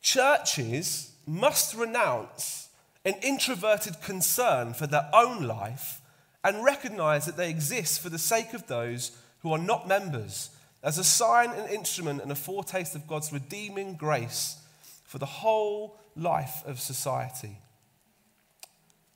Churches 0.00 1.12
must 1.26 1.74
renounce 1.74 2.68
an 3.04 3.14
introverted 3.22 4.00
concern 4.02 4.74
for 4.74 4.86
their 4.86 5.08
own 5.12 5.44
life 5.44 6.00
and 6.42 6.64
recognize 6.64 7.26
that 7.26 7.36
they 7.36 7.50
exist 7.50 8.00
for 8.00 8.08
the 8.08 8.18
sake 8.18 8.52
of 8.52 8.66
those 8.66 9.16
who 9.40 9.52
are 9.52 9.58
not 9.58 9.86
members, 9.88 10.50
as 10.82 10.98
a 10.98 11.04
sign 11.04 11.50
and 11.50 11.68
instrument 11.68 12.22
and 12.22 12.30
a 12.30 12.36
foretaste 12.36 12.94
of 12.94 13.06
God's 13.08 13.32
redeeming 13.32 13.94
grace 13.94 14.56
for 15.04 15.18
the 15.18 15.26
whole 15.26 15.98
life 16.16 16.62
of 16.64 16.80
society. 16.80 17.58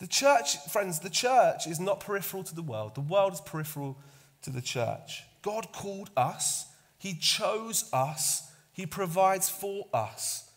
The 0.00 0.06
church, 0.06 0.56
friends, 0.70 0.98
the 0.98 1.10
church 1.10 1.66
is 1.66 1.78
not 1.78 2.00
peripheral 2.00 2.42
to 2.44 2.54
the 2.54 2.62
world. 2.62 2.94
The 2.94 3.02
world 3.02 3.34
is 3.34 3.40
peripheral 3.42 3.98
to 4.42 4.50
the 4.50 4.62
church. 4.62 5.24
God 5.42 5.72
called 5.72 6.10
us, 6.16 6.66
He 6.98 7.14
chose 7.14 7.88
us, 7.92 8.50
He 8.72 8.86
provides 8.86 9.50
for 9.50 9.86
us. 9.92 10.50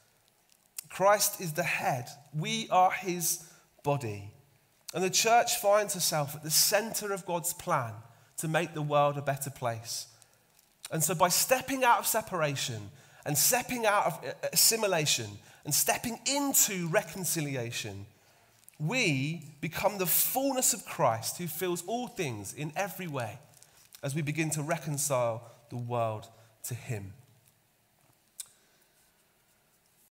Christ 0.90 1.42
is 1.42 1.54
the 1.54 1.64
head, 1.64 2.08
we 2.34 2.70
are 2.70 2.92
His 2.92 3.44
body. 3.84 4.32
And 4.94 5.04
the 5.04 5.10
church 5.10 5.58
finds 5.58 5.94
herself 5.94 6.36
at 6.36 6.44
the 6.44 6.52
center 6.52 7.12
of 7.12 7.26
God's 7.26 7.54
plan 7.54 7.94
to 8.38 8.48
make 8.48 8.74
the 8.74 8.82
world 8.82 9.18
a 9.18 9.22
better 9.22 9.50
place. 9.50 10.08
And 10.90 11.04
so, 11.04 11.16
by 11.16 11.30
stepping 11.30 11.84
out 11.84 12.00
of 12.00 12.08
separation 12.08 12.92
and 13.26 13.38
stepping 13.38 13.86
out 13.86 14.06
of 14.06 14.36
assimilation 14.54 15.28
and 15.66 15.74
stepping 15.74 16.20
into 16.26 16.88
reconciliation, 16.88 18.06
we 18.80 19.44
become 19.62 19.98
the 19.98 20.06
fullness 20.06 20.74
of 20.74 20.86
Christ 20.86 21.38
who 21.38 21.48
fills 21.48 21.84
all 21.88 22.08
things 22.08 22.54
in 22.54 22.72
every 22.76 23.08
way 23.08 23.40
as 24.02 24.16
we 24.16 24.22
begin 24.22 24.50
to 24.52 24.62
reconcile 24.62 25.50
the 25.70 25.78
world 25.78 26.28
to 26.64 26.74
Him. 26.74 27.14